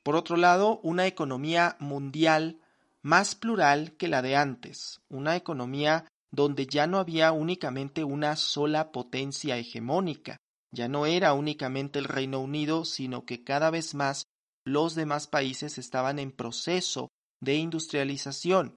Por 0.03 0.15
otro 0.15 0.37
lado, 0.37 0.79
una 0.83 1.07
economía 1.07 1.77
mundial 1.79 2.59
más 3.01 3.35
plural 3.35 3.93
que 3.97 4.07
la 4.07 4.21
de 4.21 4.35
antes, 4.35 5.01
una 5.09 5.35
economía 5.35 6.05
donde 6.31 6.65
ya 6.65 6.87
no 6.87 6.97
había 6.97 7.31
únicamente 7.31 8.03
una 8.03 8.35
sola 8.35 8.91
potencia 8.91 9.57
hegemónica, 9.57 10.37
ya 10.71 10.87
no 10.87 11.05
era 11.05 11.33
únicamente 11.33 11.99
el 11.99 12.05
Reino 12.05 12.39
Unido, 12.39 12.85
sino 12.85 13.25
que 13.25 13.43
cada 13.43 13.69
vez 13.69 13.93
más 13.93 14.25
los 14.65 14.95
demás 14.95 15.27
países 15.27 15.77
estaban 15.77 16.19
en 16.19 16.31
proceso 16.31 17.09
de 17.41 17.55
industrialización. 17.55 18.75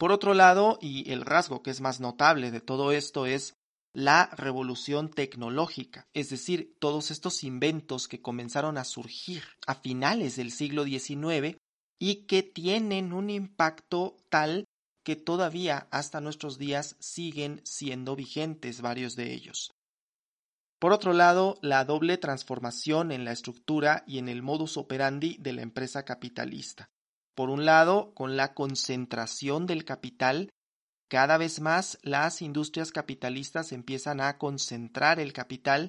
Por 0.00 0.12
otro 0.12 0.32
lado, 0.32 0.78
y 0.80 1.12
el 1.12 1.20
rasgo 1.20 1.62
que 1.62 1.68
es 1.68 1.82
más 1.82 2.00
notable 2.00 2.50
de 2.50 2.62
todo 2.62 2.90
esto 2.90 3.26
es 3.26 3.58
la 3.92 4.30
revolución 4.34 5.10
tecnológica, 5.10 6.08
es 6.14 6.30
decir, 6.30 6.74
todos 6.80 7.10
estos 7.10 7.44
inventos 7.44 8.08
que 8.08 8.22
comenzaron 8.22 8.78
a 8.78 8.84
surgir 8.84 9.42
a 9.66 9.74
finales 9.74 10.36
del 10.36 10.52
siglo 10.52 10.84
XIX 10.84 11.58
y 11.98 12.24
que 12.24 12.42
tienen 12.42 13.12
un 13.12 13.28
impacto 13.28 14.16
tal 14.30 14.64
que 15.04 15.16
todavía 15.16 15.86
hasta 15.90 16.22
nuestros 16.22 16.56
días 16.56 16.96
siguen 16.98 17.60
siendo 17.66 18.16
vigentes 18.16 18.80
varios 18.80 19.16
de 19.16 19.34
ellos. 19.34 19.70
Por 20.78 20.94
otro 20.94 21.12
lado, 21.12 21.58
la 21.60 21.84
doble 21.84 22.16
transformación 22.16 23.12
en 23.12 23.26
la 23.26 23.32
estructura 23.32 24.02
y 24.06 24.16
en 24.16 24.30
el 24.30 24.40
modus 24.40 24.78
operandi 24.78 25.36
de 25.40 25.52
la 25.52 25.60
empresa 25.60 26.06
capitalista. 26.06 26.88
Por 27.40 27.48
un 27.48 27.64
lado, 27.64 28.12
con 28.12 28.36
la 28.36 28.52
concentración 28.52 29.64
del 29.64 29.86
capital, 29.86 30.50
cada 31.08 31.38
vez 31.38 31.62
más 31.62 31.98
las 32.02 32.42
industrias 32.42 32.92
capitalistas 32.92 33.72
empiezan 33.72 34.20
a 34.20 34.36
concentrar 34.36 35.18
el 35.18 35.32
capital 35.32 35.88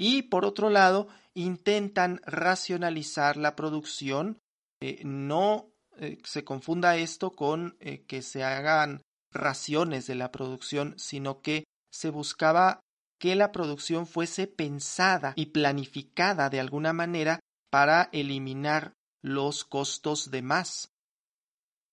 y 0.00 0.22
por 0.22 0.46
otro 0.46 0.70
lado, 0.70 1.08
intentan 1.34 2.22
racionalizar 2.24 3.36
la 3.36 3.54
producción. 3.54 4.38
Eh, 4.80 5.02
no 5.04 5.74
eh, 5.98 6.16
se 6.24 6.42
confunda 6.42 6.96
esto 6.96 7.32
con 7.32 7.76
eh, 7.80 8.06
que 8.06 8.22
se 8.22 8.42
hagan 8.42 9.02
raciones 9.30 10.06
de 10.06 10.14
la 10.14 10.32
producción, 10.32 10.94
sino 10.96 11.42
que 11.42 11.64
se 11.92 12.08
buscaba 12.08 12.80
que 13.20 13.36
la 13.36 13.52
producción 13.52 14.06
fuese 14.06 14.46
pensada 14.46 15.34
y 15.36 15.52
planificada 15.52 16.48
de 16.48 16.60
alguna 16.60 16.94
manera 16.94 17.40
para 17.70 18.08
eliminar 18.12 18.94
los 19.34 19.64
costos 19.64 20.30
de 20.30 20.42
más. 20.42 20.92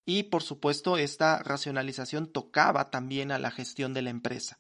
Y 0.06 0.24
por 0.24 0.44
supuesto, 0.44 0.98
esta 0.98 1.42
racionalización 1.42 2.32
tocaba 2.32 2.92
también 2.92 3.32
a 3.32 3.40
la 3.40 3.52
gestión 3.52 3.94
de 3.94 4.02
la 4.02 4.12
empresa. 4.12 4.60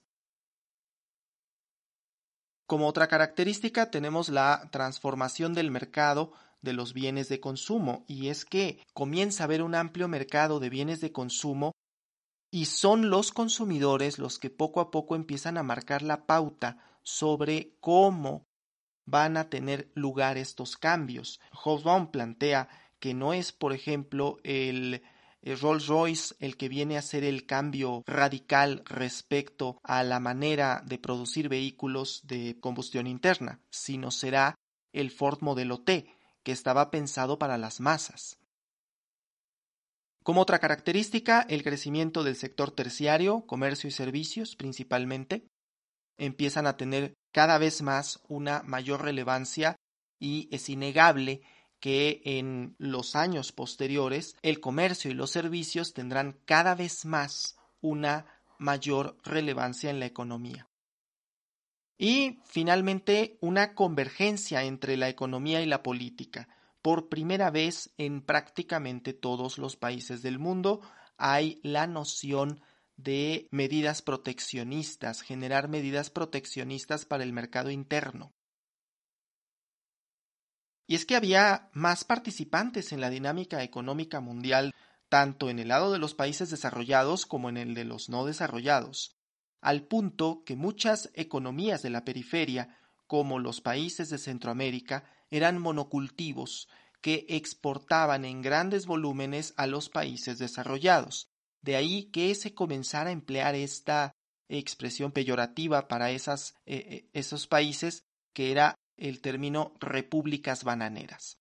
Como 2.67 2.87
otra 2.87 3.07
característica 3.07 3.91
tenemos 3.91 4.29
la 4.29 4.69
transformación 4.71 5.53
del 5.53 5.69
mercado 5.69 6.33
de 6.61 6.73
los 6.73 6.93
bienes 6.93 7.29
de 7.29 7.39
consumo 7.39 8.05
y 8.07 8.29
es 8.29 8.43
que 8.43 8.83
comienza 8.93 9.43
a 9.43 9.45
haber 9.45 9.61
un 9.61 9.75
amplio 9.75 10.07
mercado 10.07 10.59
de 10.59 10.69
bienes 10.69 10.99
de 10.99 11.11
consumo 11.11 11.73
y 12.51 12.65
son 12.65 13.11
los 13.11 13.31
consumidores 13.31 14.17
los 14.17 14.39
que 14.39 14.49
poco 14.49 14.79
a 14.79 14.89
poco 14.89 15.15
empiezan 15.15 15.57
a 15.57 15.63
marcar 15.63 16.01
la 16.01 16.25
pauta 16.25 16.79
sobre 17.03 17.77
cómo 17.79 18.47
van 19.05 19.37
a 19.37 19.49
tener 19.49 19.91
lugar 19.93 20.37
estos 20.37 20.77
cambios. 20.77 21.39
Hobsbawm 21.51 22.11
plantea 22.11 22.69
que 22.99 23.13
no 23.13 23.33
es, 23.33 23.51
por 23.51 23.73
ejemplo, 23.73 24.37
el 24.43 25.03
Rolls 25.43 25.87
Royce 25.87 26.35
el 26.39 26.57
que 26.57 26.69
viene 26.69 26.95
a 26.95 26.99
hacer 26.99 27.23
el 27.23 27.45
cambio 27.45 28.03
radical 28.07 28.81
respecto 28.85 29.79
a 29.83 30.03
la 30.03 30.19
manera 30.19 30.81
de 30.85 30.97
producir 30.97 31.49
vehículos 31.49 32.21
de 32.25 32.59
combustión 32.59 33.05
interna, 33.05 33.61
sino 33.69 34.09
será 34.09 34.55
el 34.91 35.11
Ford 35.11 35.39
Modelo 35.41 35.81
T, 35.81 36.07
que 36.43 36.51
estaba 36.51 36.89
pensado 36.89 37.37
para 37.37 37.57
las 37.57 37.79
masas. 37.79 38.39
Como 40.23 40.41
otra 40.41 40.57
característica, 40.57 41.45
el 41.47 41.61
crecimiento 41.61 42.23
del 42.23 42.35
sector 42.35 42.71
terciario, 42.71 43.45
comercio 43.45 43.87
y 43.87 43.91
servicios 43.91 44.55
principalmente, 44.55 45.45
empiezan 46.17 46.65
a 46.65 46.77
tener 46.77 47.13
cada 47.35 47.57
vez 47.57 47.81
más 47.81 48.21
una 48.29 48.63
mayor 48.63 49.01
relevancia 49.01 49.75
y 50.21 50.47
es 50.53 50.69
innegable 50.69 51.41
que 51.81 52.21
en 52.23 52.77
los 52.77 53.17
años 53.17 53.51
posteriores 53.51 54.37
el 54.41 54.61
comercio 54.61 55.11
y 55.11 55.15
los 55.15 55.31
servicios 55.31 55.93
tendrán 55.93 56.39
cada 56.45 56.75
vez 56.75 57.03
más 57.03 57.57
una 57.81 58.25
mayor 58.57 59.17
relevancia 59.25 59.89
en 59.89 59.99
la 59.99 60.05
economía. 60.05 60.69
Y 61.97 62.39
finalmente 62.45 63.37
una 63.41 63.73
convergencia 63.73 64.63
entre 64.63 64.95
la 64.95 65.09
economía 65.09 65.61
y 65.61 65.65
la 65.65 65.83
política. 65.83 66.47
Por 66.81 67.09
primera 67.09 67.51
vez 67.51 67.89
en 67.97 68.21
prácticamente 68.21 69.11
todos 69.11 69.57
los 69.57 69.75
países 69.75 70.21
del 70.21 70.39
mundo 70.39 70.79
hay 71.17 71.59
la 71.63 71.85
noción 71.85 72.61
de 72.97 73.47
medidas 73.51 74.01
proteccionistas, 74.01 75.21
generar 75.21 75.67
medidas 75.67 76.09
proteccionistas 76.09 77.05
para 77.05 77.23
el 77.23 77.33
mercado 77.33 77.69
interno. 77.71 78.33
Y 80.87 80.95
es 80.95 81.05
que 81.05 81.15
había 81.15 81.69
más 81.73 82.03
participantes 82.03 82.91
en 82.91 83.01
la 83.01 83.09
dinámica 83.09 83.63
económica 83.63 84.19
mundial, 84.19 84.73
tanto 85.09 85.49
en 85.49 85.59
el 85.59 85.69
lado 85.69 85.91
de 85.91 85.99
los 85.99 86.13
países 86.13 86.49
desarrollados 86.49 87.25
como 87.25 87.49
en 87.49 87.57
el 87.57 87.73
de 87.73 87.85
los 87.85 88.09
no 88.09 88.25
desarrollados, 88.25 89.17
al 89.61 89.83
punto 89.83 90.43
que 90.45 90.55
muchas 90.55 91.09
economías 91.15 91.81
de 91.81 91.89
la 91.89 92.05
periferia, 92.05 92.77
como 93.07 93.39
los 93.39 93.61
países 93.61 94.09
de 94.09 94.19
Centroamérica, 94.19 95.09
eran 95.31 95.59
monocultivos 95.59 96.67
que 97.01 97.25
exportaban 97.29 98.25
en 98.25 98.41
grandes 98.41 98.85
volúmenes 98.85 99.53
a 99.57 99.67
los 99.67 99.89
países 99.89 100.37
desarrollados. 100.37 101.34
De 101.65 101.75
ahí 101.75 102.11
que 102.11 102.35
se 102.35 102.53
comenzara 102.53 103.09
a 103.09 103.13
emplear 103.13 103.55
esta 103.55 104.15
expresión 104.49 105.11
peyorativa 105.11 105.87
para 105.87 106.11
esas, 106.11 106.53
eh, 106.67 106.75
eh, 106.77 107.09
esos 107.13 107.47
países 107.47 108.03
que 108.33 108.51
era 108.51 108.75
el 108.97 109.19
término 109.19 109.73
repúblicas 109.79 110.63
bananeras. 110.63 111.39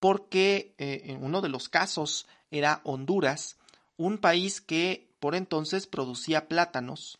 Porque 0.00 0.74
eh, 0.78 1.02
en 1.04 1.22
uno 1.22 1.42
de 1.42 1.50
los 1.50 1.68
casos 1.68 2.26
era 2.50 2.80
Honduras, 2.84 3.58
un 3.98 4.16
país 4.16 4.62
que 4.62 5.14
por 5.20 5.34
entonces 5.34 5.86
producía 5.86 6.48
plátanos, 6.48 7.18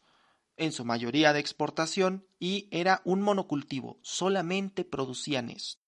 en 0.56 0.72
su 0.72 0.86
mayoría 0.86 1.34
de 1.34 1.40
exportación, 1.40 2.26
y 2.38 2.66
era 2.70 3.02
un 3.04 3.20
monocultivo, 3.20 3.98
solamente 4.00 4.86
producían 4.86 5.50
esto. 5.50 5.82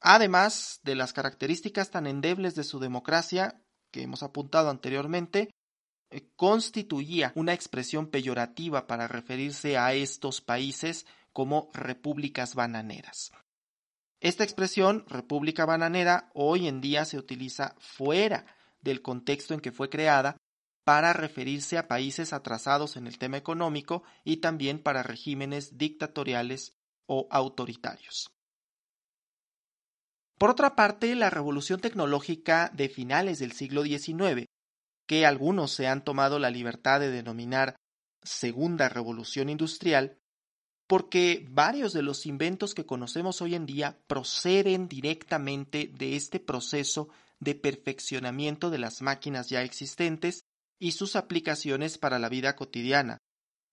Además 0.00 0.80
de 0.82 0.96
las 0.96 1.14
características 1.14 1.90
tan 1.90 2.06
endebles 2.06 2.54
de 2.56 2.64
su 2.64 2.78
democracia, 2.78 3.62
que 3.96 4.02
hemos 4.02 4.22
apuntado 4.22 4.68
anteriormente, 4.68 5.48
eh, 6.10 6.28
constituía 6.36 7.32
una 7.34 7.54
expresión 7.54 8.08
peyorativa 8.08 8.86
para 8.86 9.08
referirse 9.08 9.78
a 9.78 9.94
estos 9.94 10.42
países 10.42 11.06
como 11.32 11.70
repúblicas 11.72 12.54
bananeras. 12.54 13.32
Esta 14.20 14.44
expresión, 14.44 15.06
república 15.08 15.64
bananera, 15.64 16.30
hoy 16.34 16.68
en 16.68 16.82
día 16.82 17.06
se 17.06 17.16
utiliza 17.16 17.74
fuera 17.78 18.44
del 18.82 19.00
contexto 19.00 19.54
en 19.54 19.60
que 19.60 19.72
fue 19.72 19.88
creada 19.88 20.36
para 20.84 21.14
referirse 21.14 21.78
a 21.78 21.88
países 21.88 22.34
atrasados 22.34 22.96
en 22.96 23.06
el 23.06 23.16
tema 23.16 23.38
económico 23.38 24.02
y 24.24 24.38
también 24.38 24.82
para 24.82 25.02
regímenes 25.02 25.78
dictatoriales 25.78 26.76
o 27.06 27.28
autoritarios. 27.30 28.35
Por 30.38 30.50
otra 30.50 30.76
parte, 30.76 31.14
la 31.14 31.30
revolución 31.30 31.80
tecnológica 31.80 32.70
de 32.74 32.88
finales 32.88 33.38
del 33.38 33.52
siglo 33.52 33.82
XIX, 33.84 34.46
que 35.06 35.24
algunos 35.24 35.72
se 35.72 35.86
han 35.86 36.04
tomado 36.04 36.38
la 36.38 36.50
libertad 36.50 37.00
de 37.00 37.10
denominar 37.10 37.76
Segunda 38.22 38.88
Revolución 38.88 39.48
Industrial, 39.48 40.18
porque 40.86 41.46
varios 41.48 41.92
de 41.92 42.02
los 42.02 42.26
inventos 42.26 42.74
que 42.74 42.84
conocemos 42.84 43.40
hoy 43.40 43.54
en 43.54 43.66
día 43.66 43.98
proceden 44.06 44.88
directamente 44.88 45.90
de 45.92 46.16
este 46.16 46.38
proceso 46.38 47.08
de 47.40 47.54
perfeccionamiento 47.54 48.70
de 48.70 48.78
las 48.78 49.02
máquinas 49.02 49.48
ya 49.48 49.62
existentes 49.62 50.44
y 50.78 50.92
sus 50.92 51.16
aplicaciones 51.16 51.98
para 51.98 52.18
la 52.18 52.28
vida 52.28 52.56
cotidiana. 52.56 53.18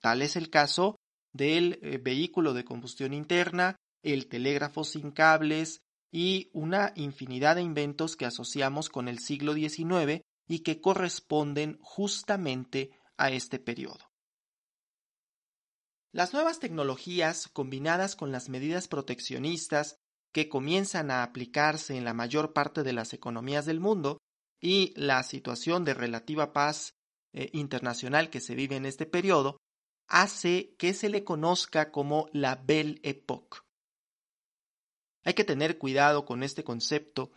Tal 0.02 0.22
es 0.22 0.36
el 0.36 0.50
caso 0.50 0.96
del 1.34 1.80
eh, 1.82 1.98
vehículo 1.98 2.54
de 2.54 2.64
combustión 2.64 3.14
interna, 3.14 3.76
el 4.02 4.28
telégrafo 4.28 4.84
sin 4.84 5.12
cables 5.12 5.82
y 6.14 6.52
una 6.54 6.94
infinidad 6.96 7.56
de 7.56 7.64
inventos 7.64 8.16
que 8.16 8.28
asociamos 8.28 8.88
con 8.88 9.08
el 9.08 9.18
siglo 9.18 9.56
XIX 9.56 10.22
y 10.48 10.60
que 10.60 10.80
corresponden 10.80 11.80
justamente 11.82 12.92
a 13.18 13.32
este 13.32 13.58
periodo. 13.58 14.12
Las 16.12 16.32
nuevas 16.32 16.60
tecnologías, 16.60 17.48
combinadas 17.48 18.16
con 18.16 18.32
las 18.32 18.48
medidas 18.48 18.88
proteccionistas 18.88 19.98
que 20.32 20.50
comienzan 20.50 21.10
a 21.10 21.24
aplicarse 21.24 21.98
en 21.98 22.06
la 22.06 22.14
mayor 22.14 22.54
parte 22.54 22.84
de 22.84 22.94
las 22.94 23.14
economías 23.14 23.66
del 23.66 23.80
mundo, 23.80 24.20
y 24.62 24.94
la 24.96 25.24
situación 25.24 25.84
de 25.84 25.96
relativa 25.96 26.54
paz 26.54 26.94
eh, 27.34 27.50
internacional 27.54 28.30
que 28.30 28.40
se 28.40 28.54
vive 28.54 28.76
en 28.76 28.86
este 28.86 29.08
periodo, 29.08 29.58
hace 30.08 30.76
que 30.78 30.94
se 30.94 31.10
le 31.10 31.24
conozca 31.24 31.92
como 31.92 32.30
la 32.32 32.56
Belle 32.56 33.00
Époque. 33.02 33.63
Hay 35.24 35.34
que 35.34 35.44
tener 35.44 35.78
cuidado 35.78 36.26
con 36.26 36.44
este 36.44 36.64
concepto, 36.64 37.32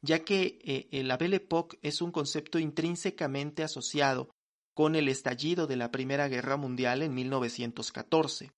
ya 0.00 0.24
que 0.24 0.88
eh, 0.92 1.02
la 1.02 1.16
Belle 1.16 1.36
Époque 1.36 1.78
es 1.82 2.00
un 2.00 2.12
concepto 2.12 2.58
intrínsecamente 2.58 3.62
asociado 3.62 4.30
con 4.74 4.96
el 4.96 5.08
estallido 5.08 5.66
de 5.66 5.76
la 5.76 5.90
Primera 5.90 6.28
Guerra 6.28 6.56
Mundial 6.56 7.02
en 7.02 7.14
1914. 7.14 8.52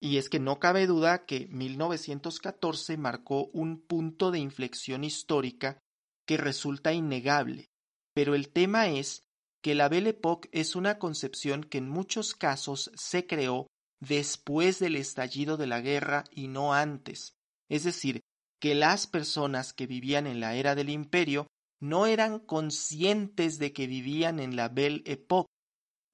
Y 0.00 0.16
es 0.16 0.28
que 0.28 0.40
no 0.40 0.58
cabe 0.58 0.86
duda 0.86 1.24
que 1.26 1.46
1914 1.48 2.96
marcó 2.96 3.46
un 3.52 3.80
punto 3.80 4.30
de 4.30 4.38
inflexión 4.38 5.04
histórica 5.04 5.78
que 6.26 6.36
resulta 6.36 6.92
innegable, 6.92 7.68
pero 8.14 8.34
el 8.34 8.50
tema 8.50 8.88
es 8.88 9.22
que 9.62 9.74
la 9.74 9.88
Belle 9.88 10.10
Époque 10.10 10.48
es 10.52 10.74
una 10.74 10.98
concepción 10.98 11.64
que 11.64 11.78
en 11.78 11.88
muchos 11.88 12.34
casos 12.34 12.90
se 12.94 13.26
creó 13.26 13.66
después 14.00 14.78
del 14.78 14.96
estallido 14.96 15.56
de 15.56 15.66
la 15.66 15.80
guerra 15.80 16.24
y 16.30 16.48
no 16.48 16.72
antes, 16.72 17.34
es 17.70 17.84
decir, 17.84 18.20
que 18.60 18.74
las 18.74 19.06
personas 19.06 19.72
que 19.72 19.86
vivían 19.86 20.26
en 20.26 20.40
la 20.40 20.54
era 20.54 20.74
del 20.74 20.90
imperio 20.90 21.46
no 21.80 22.06
eran 22.06 22.38
conscientes 22.40 23.58
de 23.58 23.72
que 23.72 23.86
vivían 23.86 24.38
en 24.38 24.54
la 24.56 24.68
Belle 24.68 25.02
Époque, 25.06 25.48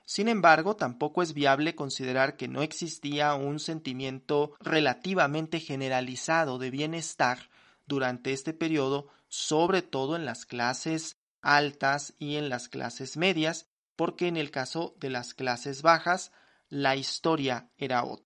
Sin 0.09 0.29
embargo, 0.29 0.77
tampoco 0.77 1.21
es 1.21 1.35
viable 1.35 1.75
considerar 1.75 2.37
que 2.37 2.47
no 2.47 2.63
existía 2.63 3.35
un 3.35 3.59
sentimiento 3.59 4.55
relativamente 4.61 5.59
generalizado 5.59 6.59
de 6.59 6.71
bienestar 6.71 7.51
durante 7.87 8.33
este 8.33 8.53
periodo, 8.55 9.09
sobre 9.29 9.83
todo 9.83 10.15
en 10.15 10.25
las 10.25 10.47
clases 10.47 11.17
altas 11.43 12.15
y 12.21 12.37
en 12.37 12.49
las 12.49 12.69
clases 12.69 13.17
medias, 13.17 13.67
porque 13.97 14.29
en 14.29 14.37
el 14.37 14.53
caso 14.53 14.95
de 15.01 15.11
las 15.11 15.35
clases 15.35 15.83
bajas, 15.83 16.31
la 16.69 16.95
historia 16.95 17.71
era 17.77 18.05
otra. 18.05 18.26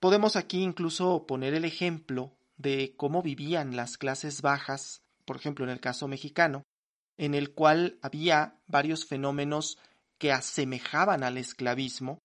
Podemos 0.00 0.36
aquí 0.36 0.62
incluso 0.62 1.26
poner 1.26 1.54
el 1.54 1.64
ejemplo 1.64 2.36
de 2.56 2.94
cómo 2.96 3.22
vivían 3.22 3.76
las 3.76 3.96
clases 3.96 4.42
bajas, 4.42 5.02
por 5.24 5.36
ejemplo 5.36 5.64
en 5.64 5.70
el 5.70 5.80
caso 5.80 6.08
mexicano, 6.08 6.62
en 7.16 7.34
el 7.34 7.54
cual 7.54 7.98
había 8.02 8.60
varios 8.66 9.06
fenómenos 9.06 9.78
que 10.18 10.32
asemejaban 10.32 11.22
al 11.22 11.38
esclavismo. 11.38 12.18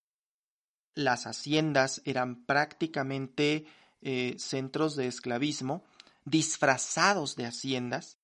Las 0.95 1.27
haciendas 1.27 2.01
eran 2.05 2.45
prácticamente 2.45 3.65
eh, 4.01 4.35
centros 4.37 4.95
de 4.95 5.07
esclavismo, 5.07 5.83
disfrazados 6.25 7.35
de 7.35 7.45
haciendas, 7.45 8.17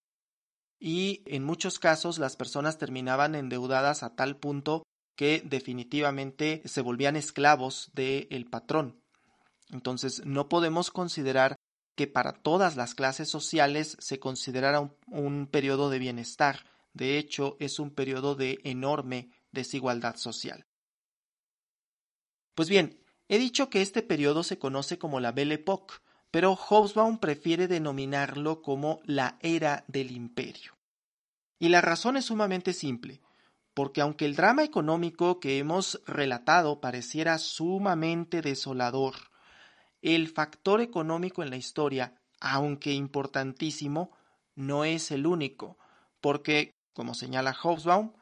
y 0.80 1.24
en 1.26 1.44
muchos 1.44 1.80
casos 1.80 2.20
las 2.20 2.36
personas 2.36 2.78
terminaban 2.78 3.34
endeudadas 3.34 4.04
a 4.04 4.16
tal 4.16 4.38
punto 4.38 4.84
que 5.16 5.42
definitivamente 5.44 6.62
se 6.66 6.82
volvían 6.82 7.16
esclavos 7.16 7.90
del 7.94 8.46
patrón. 8.46 9.02
Entonces 9.70 10.26
no 10.26 10.50
podemos 10.50 10.92
considerar 10.92 11.56
que 11.96 12.08
para 12.08 12.34
todas 12.34 12.76
las 12.76 12.96
clases 12.96 13.30
sociales 13.30 13.98
se 14.00 14.20
considerara 14.20 14.80
un, 14.80 14.96
un 15.08 15.48
periodo 15.48 15.90
de 15.90 16.00
bienestar. 16.00 16.66
De 16.94 17.18
hecho, 17.18 17.58
es 17.60 17.80
un 17.80 17.92
periodo 17.92 18.36
de 18.36 18.60
enorme 18.64 19.32
desigualdad 19.52 20.16
social. 20.16 20.66
Pues 22.56 22.70
bien, 22.70 23.00
he 23.28 23.38
dicho 23.38 23.70
que 23.70 23.82
este 23.82 24.02
periodo 24.02 24.44
se 24.44 24.58
conoce 24.58 24.98
como 24.98 25.20
la 25.20 25.32
Belle 25.32 25.56
Époque, 25.56 25.96
pero 26.32 26.56
Hobsbawm 26.56 27.20
prefiere 27.20 27.68
denominarlo 27.68 28.62
como 28.62 29.00
la 29.06 29.38
era 29.42 29.86
del 29.88 30.12
imperio. 30.12 30.78
Y 31.60 31.70
la 31.70 31.82
razón 31.82 32.18
es 32.18 32.26
sumamente 32.26 32.74
simple, 32.74 33.22
porque 33.74 34.02
aunque 34.02 34.26
el 34.26 34.36
drama 34.36 34.64
económico 34.64 35.40
que 35.40 35.58
hemos 35.58 36.02
relatado 36.06 36.80
pareciera 36.82 37.38
sumamente 37.38 38.42
desolador, 38.42 39.16
el 40.02 40.28
factor 40.28 40.82
económico 40.82 41.44
en 41.44 41.50
la 41.50 41.58
historia, 41.58 42.16
aunque 42.40 42.92
importantísimo, 42.92 44.16
no 44.56 44.86
es 44.86 45.12
el 45.12 45.26
único, 45.26 45.78
porque, 46.22 46.72
como 46.94 47.14
señala 47.14 47.54
Hobsbawm, 47.54 48.14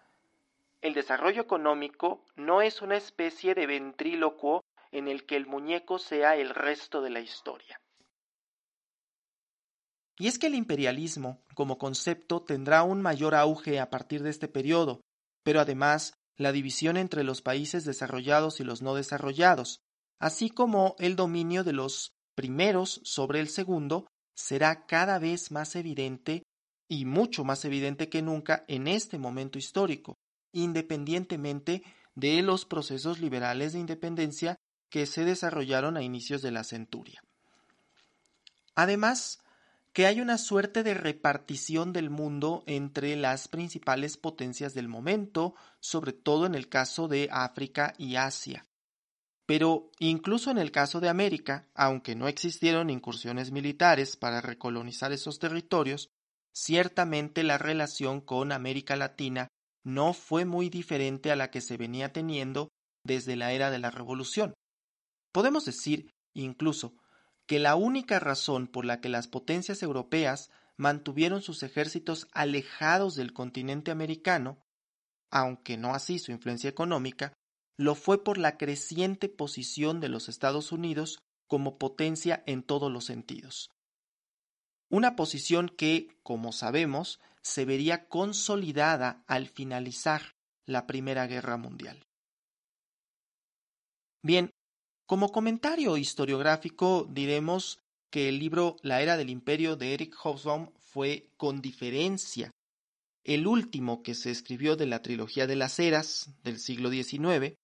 el 0.81 0.93
desarrollo 0.93 1.41
económico 1.41 2.23
no 2.35 2.61
es 2.61 2.83
una 2.83 2.95
especie 2.95 3.55
de 3.55 3.65
ventrílocuo 3.65 4.63
en 4.91 5.07
el 5.07 5.25
que 5.25 5.35
el 5.35 5.47
muñeco 5.47 5.97
sea 5.97 6.35
el 6.35 6.51
resto 6.51 7.01
de 7.01 7.09
la 7.09 7.21
historia. 7.21 7.81
Y 10.17 10.27
es 10.27 10.38
que 10.38 10.47
el 10.47 10.53
imperialismo, 10.53 11.41
como 11.55 11.77
concepto, 11.77 12.43
tendrá 12.43 12.83
un 12.83 13.01
mayor 13.01 13.33
auge 13.33 13.79
a 13.79 13.89
partir 13.89 14.21
de 14.21 14.29
este 14.29 14.47
periodo, 14.47 15.01
pero 15.43 15.59
además 15.59 16.13
la 16.38 16.51
división 16.51 16.97
entre 16.97 17.23
los 17.23 17.41
países 17.41 17.83
desarrollados 17.83 18.59
y 18.59 18.63
los 18.63 18.81
no 18.81 18.93
desarrollados, 18.93 19.81
así 20.19 20.49
como 20.49 20.95
el 20.99 21.15
dominio 21.15 21.63
de 21.63 21.73
los 21.73 22.13
primeros 22.36 23.01
sobre 23.04 23.39
el 23.39 23.49
segundo, 23.49 24.08
será 24.36 24.86
cada 24.86 25.19
vez 25.19 25.51
más 25.51 25.75
evidente 25.75 26.43
y 26.88 27.06
mucho 27.06 27.43
más 27.43 27.65
evidente 27.65 28.10
que 28.10 28.21
nunca 28.21 28.63
en 28.67 28.88
este 28.88 29.17
momento 29.17 29.58
histórico, 29.58 30.17
independientemente 30.51 31.84
de 32.15 32.41
los 32.41 32.65
procesos 32.65 33.19
liberales 33.19 33.73
de 33.73 33.80
independencia 33.80 34.56
que 34.89 35.06
se 35.06 35.25
desarrollaron 35.25 35.97
a 35.97 36.04
inicios 36.04 36.41
de 36.41 36.51
la 36.51 36.63
centuria. 36.63 37.21
Además, 38.75 39.39
que 39.93 40.06
hay 40.06 40.19
una 40.19 40.38
suerte 40.38 40.84
de 40.84 40.93
repartición 40.93 41.93
del 41.93 42.10
mundo 42.10 42.63
entre 42.67 43.15
las 43.15 43.47
principales 43.47 44.17
potencias 44.17 44.73
del 44.73 44.89
momento, 44.89 45.56
sobre 45.80 46.12
todo 46.12 46.45
en 46.45 46.54
el 46.54 46.67
caso 46.67 47.08
de 47.08 47.30
África 47.32 47.93
y 47.97 48.17
Asia. 48.17 48.65
Pero 49.45 49.91
incluso 49.99 50.49
en 50.49 50.58
el 50.58 50.71
caso 50.71 50.99
de 50.99 51.10
América, 51.10 51.69
aunque 51.75 52.15
no 52.15 52.27
existieron 52.27 52.89
incursiones 52.89 53.51
militares 53.51 54.17
para 54.17 54.41
recolonizar 54.41 55.12
esos 55.12 55.38
territorios, 55.39 56.10
ciertamente 56.53 57.43
la 57.43 57.58
relación 57.58 58.21
con 58.21 58.51
América 58.51 58.95
Latina 58.95 59.49
no 59.84 60.13
fue 60.13 60.45
muy 60.45 60.69
diferente 60.69 61.31
a 61.31 61.36
la 61.36 61.51
que 61.51 61.62
se 61.62 61.77
venía 61.77 62.12
teniendo 62.12 62.69
desde 63.03 63.36
la 63.36 63.51
era 63.53 63.69
de 63.69 63.77
la 63.77 63.91
Revolución. 63.91 64.55
Podemos 65.31 65.65
decir, 65.65 66.10
incluso, 66.34 66.95
que 67.45 67.60
la 67.60 67.75
única 67.75 68.19
razón 68.19 68.67
por 68.67 68.86
la 68.86 68.99
que 68.99 69.10
las 69.10 69.27
potencias 69.27 69.84
europeas 69.84 70.49
mantuvieron 70.77 71.41
sus 71.41 71.62
ejércitos 71.62 72.27
alejados 72.31 73.15
del 73.15 73.31
continente 73.31 73.91
americano, 73.91 74.58
aunque 75.29 75.77
no 75.77 75.93
así 75.93 76.17
su 76.17 76.31
influencia 76.31 76.69
económica, 76.69 77.34
lo 77.77 77.95
fue 77.95 78.23
por 78.23 78.38
la 78.38 78.57
creciente 78.57 79.29
posición 79.29 79.99
de 79.99 80.09
los 80.09 80.29
Estados 80.29 80.71
Unidos 80.71 81.19
como 81.47 81.77
potencia 81.77 82.43
en 82.47 82.63
todos 82.63 82.91
los 82.91 83.05
sentidos. 83.05 83.69
Una 84.89 85.15
posición 85.15 85.69
que, 85.69 86.07
como 86.23 86.51
sabemos, 86.51 87.19
se 87.41 87.65
vería 87.65 88.07
consolidada 88.07 89.23
al 89.27 89.47
finalizar 89.47 90.35
la 90.65 90.88
Primera 90.88 91.27
Guerra 91.27 91.57
Mundial. 91.57 92.03
Bien, 94.23 94.49
como 95.05 95.31
comentario 95.31 95.97
historiográfico 95.97 97.07
diremos 97.09 97.79
que 98.09 98.29
el 98.29 98.39
libro 98.39 98.77
La 98.81 99.01
Era 99.01 99.17
del 99.17 99.29
Imperio 99.29 99.75
de 99.75 99.93
Eric 99.93 100.15
Hobsbawm 100.15 100.71
fue, 100.79 101.29
con 101.38 101.61
diferencia, 101.61 102.51
el 103.23 103.47
último 103.47 104.01
que 104.01 104.15
se 104.15 104.31
escribió 104.31 104.75
de 104.75 104.85
la 104.85 105.01
trilogía 105.01 105.45
de 105.47 105.55
las 105.55 105.79
eras 105.79 106.31
del 106.43 106.59
siglo 106.59 106.89
XIX, 106.89 107.55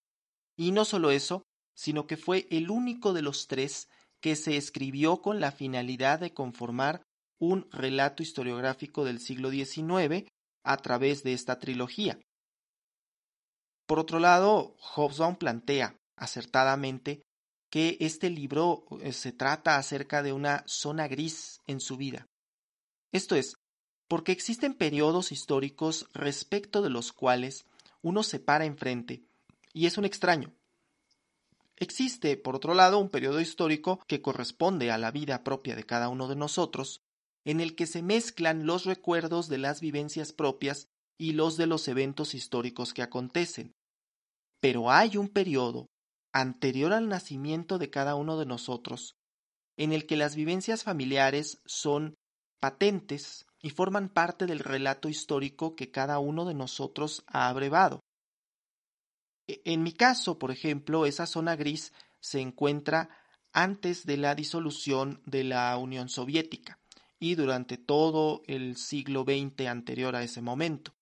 y 0.62 0.72
no 0.72 0.86
solo 0.86 1.10
eso, 1.10 1.42
sino 1.74 2.06
que 2.06 2.18
fue 2.18 2.48
el 2.52 2.70
único 2.70 3.14
de 3.14 3.24
los 3.24 3.48
tres 3.48 3.90
que 4.22 4.36
se 4.36 4.58
escribió 4.58 5.20
con 5.20 5.40
la 5.40 5.52
finalidad 5.52 6.20
de 6.20 6.36
conformar 6.36 7.02
un 7.40 7.68
relato 7.72 8.22
historiográfico 8.22 9.04
del 9.04 9.20
siglo 9.20 9.50
XIX 9.50 10.28
a 10.64 10.78
través 10.78 11.24
de 11.24 11.34
esta 11.34 11.58
trilogía. 11.58 12.20
Por 13.88 13.98
otro 13.98 14.20
lado, 14.20 14.76
Hobsbawm 14.78 15.38
plantea 15.38 15.98
acertadamente 16.16 17.24
que 17.72 17.98
este 18.00 18.30
libro 18.30 18.86
eh, 19.02 19.14
se 19.14 19.32
trata 19.32 19.78
acerca 19.78 20.22
de 20.22 20.32
una 20.32 20.64
zona 20.68 21.08
gris 21.08 21.60
en 21.66 21.80
su 21.80 21.98
vida. 21.98 22.28
Esto 23.12 23.36
es, 23.36 23.56
porque 24.08 24.32
existen 24.32 24.76
periodos 24.76 25.32
históricos 25.32 26.08
respecto 26.14 26.84
de 26.84 26.92
los 26.92 27.14
cuales 27.14 27.66
uno 28.04 28.22
se 28.22 28.40
para 28.40 28.66
enfrente 28.66 29.24
y 29.74 29.86
es 29.86 29.98
un 29.98 30.06
extraño. 30.06 30.54
Existe, 31.78 32.38
por 32.38 32.56
otro 32.56 32.74
lado, 32.74 33.00
un 33.00 33.10
periodo 33.10 33.42
histórico 33.42 34.00
que 34.08 34.22
corresponde 34.22 34.92
a 34.92 34.98
la 34.98 35.12
vida 35.12 35.44
propia 35.44 35.76
de 35.76 35.84
cada 35.84 36.10
uno 36.10 36.28
de 36.28 36.36
nosotros, 36.36 37.02
en 37.44 37.60
el 37.60 37.76
que 37.76 37.88
se 37.88 38.04
mezclan 38.04 38.68
los 38.68 38.86
recuerdos 38.86 39.48
de 39.48 39.58
las 39.58 39.82
vivencias 39.82 40.32
propias 40.32 40.88
y 41.18 41.34
los 41.34 41.58
de 41.58 41.66
los 41.66 41.88
eventos 41.88 42.36
históricos 42.36 42.94
que 42.94 43.02
acontecen. 43.02 43.74
Pero 44.60 44.92
hay 44.92 45.18
un 45.18 45.28
periodo 45.28 45.88
anterior 46.32 46.94
al 46.94 47.10
nacimiento 47.10 47.80
de 47.80 47.90
cada 47.90 48.16
uno 48.16 48.38
de 48.38 48.46
nosotros, 48.46 49.16
en 49.76 49.92
el 49.92 50.06
que 50.06 50.18
las 50.18 50.36
vivencias 50.36 50.84
familiares 50.84 51.62
son 51.66 52.16
patentes 52.60 53.48
y 53.60 53.72
forman 53.72 54.10
parte 54.10 54.46
del 54.46 54.60
relato 54.60 55.10
histórico 55.10 55.76
que 55.76 55.90
cada 55.90 56.20
uno 56.20 56.46
de 56.46 56.54
nosotros 56.54 57.24
ha 57.26 57.50
abrevado. 57.50 58.02
E, 59.48 59.62
en 59.66 59.84
mi 59.84 59.94
caso, 59.94 60.40
por 60.40 60.52
ejemplo, 60.52 61.06
esa 61.06 61.26
zona 61.26 61.56
gris 61.56 61.94
se 62.20 62.40
encuentra 62.40 63.10
antes 63.54 64.06
de 64.06 64.18
la 64.18 64.36
disolución 64.36 65.22
de 65.26 65.44
la 65.44 65.78
Unión 65.78 66.10
Soviética 66.10 66.80
y 67.20 67.36
durante 67.36 67.78
todo 67.78 68.42
el 68.48 68.78
siglo 68.78 69.24
XX 69.24 69.68
anterior 69.68 70.16
a 70.16 70.24
ese 70.24 70.42
momento. 70.42 70.94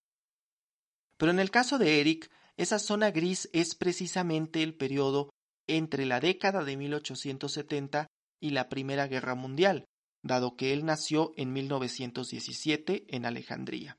Pero 1.16 1.32
en 1.32 1.38
el 1.38 1.50
caso 1.50 1.78
de 1.78 2.00
Eric, 2.00 2.30
esa 2.56 2.78
zona 2.78 3.10
gris 3.10 3.48
es 3.52 3.74
precisamente 3.74 4.62
el 4.62 4.74
periodo 4.74 5.30
entre 5.66 6.04
la 6.04 6.20
década 6.20 6.64
de 6.64 6.76
1870 6.76 8.06
y 8.40 8.50
la 8.50 8.68
Primera 8.68 9.06
Guerra 9.06 9.34
Mundial, 9.34 9.84
dado 10.22 10.56
que 10.56 10.72
él 10.72 10.84
nació 10.84 11.32
en 11.36 11.52
1917 11.52 13.04
en 13.08 13.26
Alejandría. 13.26 13.98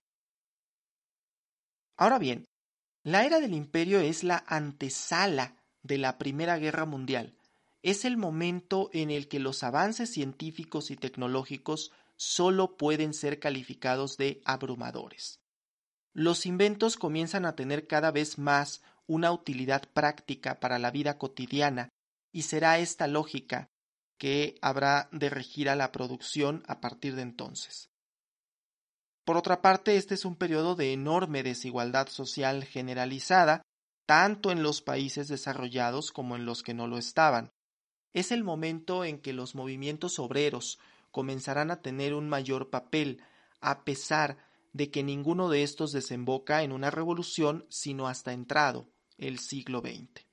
Ahora 1.98 2.20
bien, 2.20 2.46
la 3.04 3.26
era 3.26 3.40
del 3.40 3.54
imperio 3.54 4.00
es 4.00 4.24
la 4.24 4.44
antesala 4.48 5.56
de 5.82 5.98
la 5.98 6.18
Primera 6.18 6.58
Guerra 6.58 6.86
Mundial. 6.86 7.36
Es 7.82 8.06
el 8.06 8.16
momento 8.16 8.90
en 8.94 9.10
el 9.10 9.28
que 9.28 9.40
los 9.40 9.64
avances 9.64 10.12
científicos 10.12 10.92
y 10.92 10.96
tecnológicos 10.96 11.92
solo 12.16 12.78
pueden 12.78 13.16
ser 13.16 13.40
calificados 13.40 14.18
de 14.18 14.42
abrumadores. 14.46 15.40
los 16.14 16.46
inventos 16.46 16.98
comienzan 16.98 17.46
a 17.46 17.56
tener 17.56 17.88
cada 17.88 18.12
vez 18.12 18.38
más 18.38 18.82
una 19.08 19.32
utilidad 19.32 19.84
práctica 19.94 20.60
para 20.60 20.78
la 20.78 20.92
vida 20.92 21.18
cotidiana 21.18 21.90
y 22.32 22.44
será 22.44 22.80
esta 22.80 23.08
lógica 23.08 23.70
que 24.18 24.56
habrá 24.62 25.10
de 25.12 25.30
regir 25.30 25.70
a 25.70 25.76
la 25.76 25.92
producción 25.92 26.64
a 26.68 26.82
partir 26.82 27.16
de 27.16 27.22
entonces. 27.22 27.91
Por 29.32 29.38
otra 29.38 29.62
parte, 29.62 29.96
este 29.96 30.16
es 30.16 30.26
un 30.26 30.36
periodo 30.36 30.76
de 30.76 30.92
enorme 30.92 31.42
desigualdad 31.42 32.10
social 32.10 32.66
generalizada, 32.66 33.62
tanto 34.06 34.52
en 34.52 34.62
los 34.62 34.82
países 34.82 35.30
desarrollados 35.30 36.12
como 36.12 36.36
en 36.36 36.46
los 36.46 36.64
que 36.64 36.74
no 36.74 36.86
lo 36.86 36.98
estaban. 36.98 37.50
Es 38.12 38.34
el 38.34 38.44
momento 38.44 39.06
en 39.06 39.22
que 39.22 39.32
los 39.32 39.56
movimientos 39.56 40.20
obreros 40.20 40.80
comenzarán 41.12 41.72
a 41.72 41.82
tener 41.82 42.14
un 42.14 42.28
mayor 42.28 42.72
papel, 42.72 43.24
a 43.62 43.86
pesar 43.86 44.36
de 44.74 44.92
que 44.92 45.02
ninguno 45.02 45.48
de 45.48 45.64
estos 45.64 45.94
desemboca 45.94 46.64
en 46.64 46.74
una 46.74 46.92
revolución 46.92 47.66
sino 47.70 48.10
hasta 48.10 48.34
entrado 48.34 48.90
el 49.18 49.40
siglo 49.40 49.80
XX. 49.80 50.26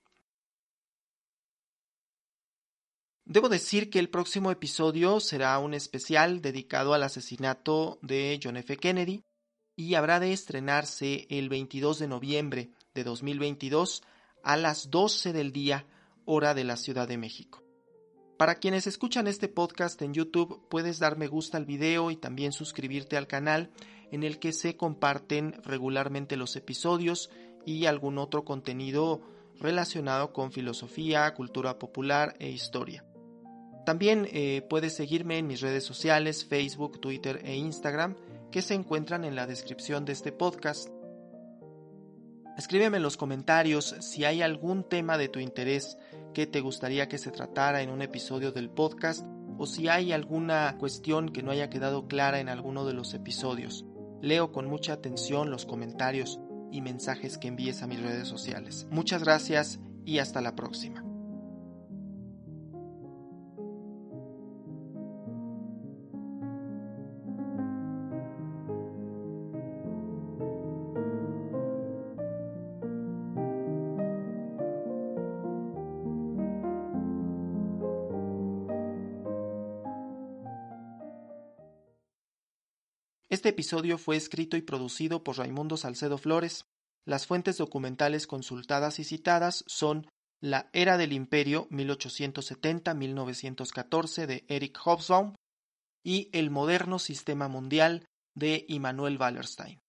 Debo 3.29 3.51
decir 3.51 3.91
que 3.91 3.99
el 3.99 4.09
próximo 4.09 4.51
episodio 4.51 5.21
será 5.21 5.59
un 5.59 5.75
especial 5.75 6.41
dedicado 6.41 6.95
al 6.95 7.03
asesinato 7.03 7.99
de 8.01 8.41
John 8.43 8.57
F. 8.57 8.79
Kennedy 8.79 9.23
y 9.77 9.97
habrá 9.97 10.19
de 10.19 10.33
estrenarse 10.33 11.27
el 11.29 11.51
22 11.51 11.99
de 11.99 12.09
noviembre 12.09 12.71
de 12.95 13.05
2022 13.05 14.03
a 14.43 14.57
las 14.57 14.91
12 14.91 15.35
del 15.35 15.53
día 15.53 15.85
hora 16.25 16.55
de 16.55 16.65
la 16.65 16.79
Ciudad 16.79 17.07
de 17.07 17.19
México. 17.19 17.63
Para 18.39 18.55
quienes 18.55 18.87
escuchan 18.87 19.27
este 19.27 19.49
podcast 19.49 20.01
en 20.01 20.15
YouTube 20.15 20.67
puedes 20.71 20.99
dar 20.99 21.19
me 21.19 21.27
gusta 21.27 21.59
al 21.59 21.67
video 21.67 22.11
y 22.11 22.17
también 22.17 22.53
suscribirte 22.53 23.19
al 23.19 23.27
canal 23.27 23.71
en 24.11 24.23
el 24.23 24.39
que 24.39 24.55
se 24.55 24.79
comparten 24.79 25.53
regularmente 25.65 26.39
los 26.39 26.57
episodios 26.57 27.29
y 27.67 27.85
algún 27.85 28.17
otro 28.17 28.47
contenido 28.47 29.21
relacionado 29.61 30.33
con 30.33 30.51
filosofía, 30.51 31.35
cultura 31.35 31.79
popular 31.79 32.35
e 32.39 32.49
historia. 32.49 33.05
También 33.89 34.29
eh, 34.33 34.61
puedes 34.69 34.95
seguirme 34.95 35.39
en 35.39 35.47
mis 35.47 35.63
redes 35.63 35.83
sociales, 35.83 36.45
Facebook, 36.45 37.01
Twitter 37.01 37.41
e 37.43 37.57
Instagram, 37.57 38.17
que 38.53 38.61
se 38.61 38.75
encuentran 38.75 39.25
en 39.25 39.35
la 39.35 39.47
descripción 39.47 40.05
de 40.05 40.13
este 40.13 40.31
podcast. 40.31 40.91
Escríbeme 42.59 42.99
en 42.99 43.03
los 43.03 43.17
comentarios 43.17 43.97
si 44.01 44.27
hay 44.27 44.43
algún 44.43 44.87
tema 44.87 45.17
de 45.17 45.31
tu 45.31 45.39
interés 45.39 45.97
que 46.35 46.47
te 46.47 46.61
gustaría 46.61 47.09
que 47.09 47.17
se 47.17 47.31
tratara 47.31 47.81
en 47.81 47.89
un 47.89 48.03
episodio 48.03 48.53
del 48.53 48.69
podcast 48.69 49.25
o 49.57 49.65
si 49.65 49.89
hay 49.89 50.13
alguna 50.13 50.77
cuestión 50.79 51.31
que 51.31 51.43
no 51.43 51.51
haya 51.51 51.71
quedado 51.71 52.09
clara 52.09 52.41
en 52.41 52.51
alguno 52.51 52.85
de 52.85 52.93
los 52.93 53.15
episodios. 53.15 53.87
Leo 54.21 54.53
con 54.53 54.67
mucha 54.67 54.93
atención 54.93 55.51
los 55.51 55.65
comentarios 55.65 56.41
y 56.71 56.83
mensajes 56.83 57.39
que 57.39 57.49
envíes 57.49 57.81
a 57.81 57.87
mis 57.87 58.03
redes 58.03 58.29
sociales. 58.29 58.87
Muchas 58.91 59.25
gracias 59.25 59.81
y 60.05 60.19
hasta 60.19 60.43
la 60.43 60.55
próxima. 60.55 61.08
Episodio 83.59 83.99
fue 83.99 84.15
escrito 84.15 84.57
y 84.57 84.63
producido 84.63 85.25
por 85.25 85.39
Raimundo 85.39 85.77
Salcedo 85.77 86.17
Flores. 86.17 86.67
Las 87.05 87.27
fuentes 87.27 87.59
documentales 87.59 88.29
consultadas 88.29 89.01
y 89.01 89.05
citadas 89.05 89.65
son 89.67 90.07
La 90.41 90.71
Era 90.73 90.97
del 90.97 91.13
Imperio 91.13 91.69
1870-1914 91.71 94.27
de 94.27 94.45
Eric 94.47 94.79
Hobsbawm 94.79 95.35
y 96.05 96.31
El 96.33 96.51
Moderno 96.51 97.01
Sistema 97.01 97.49
Mundial 97.49 98.07
de 98.37 98.65
Immanuel 98.69 99.19
Wallerstein. 99.19 99.81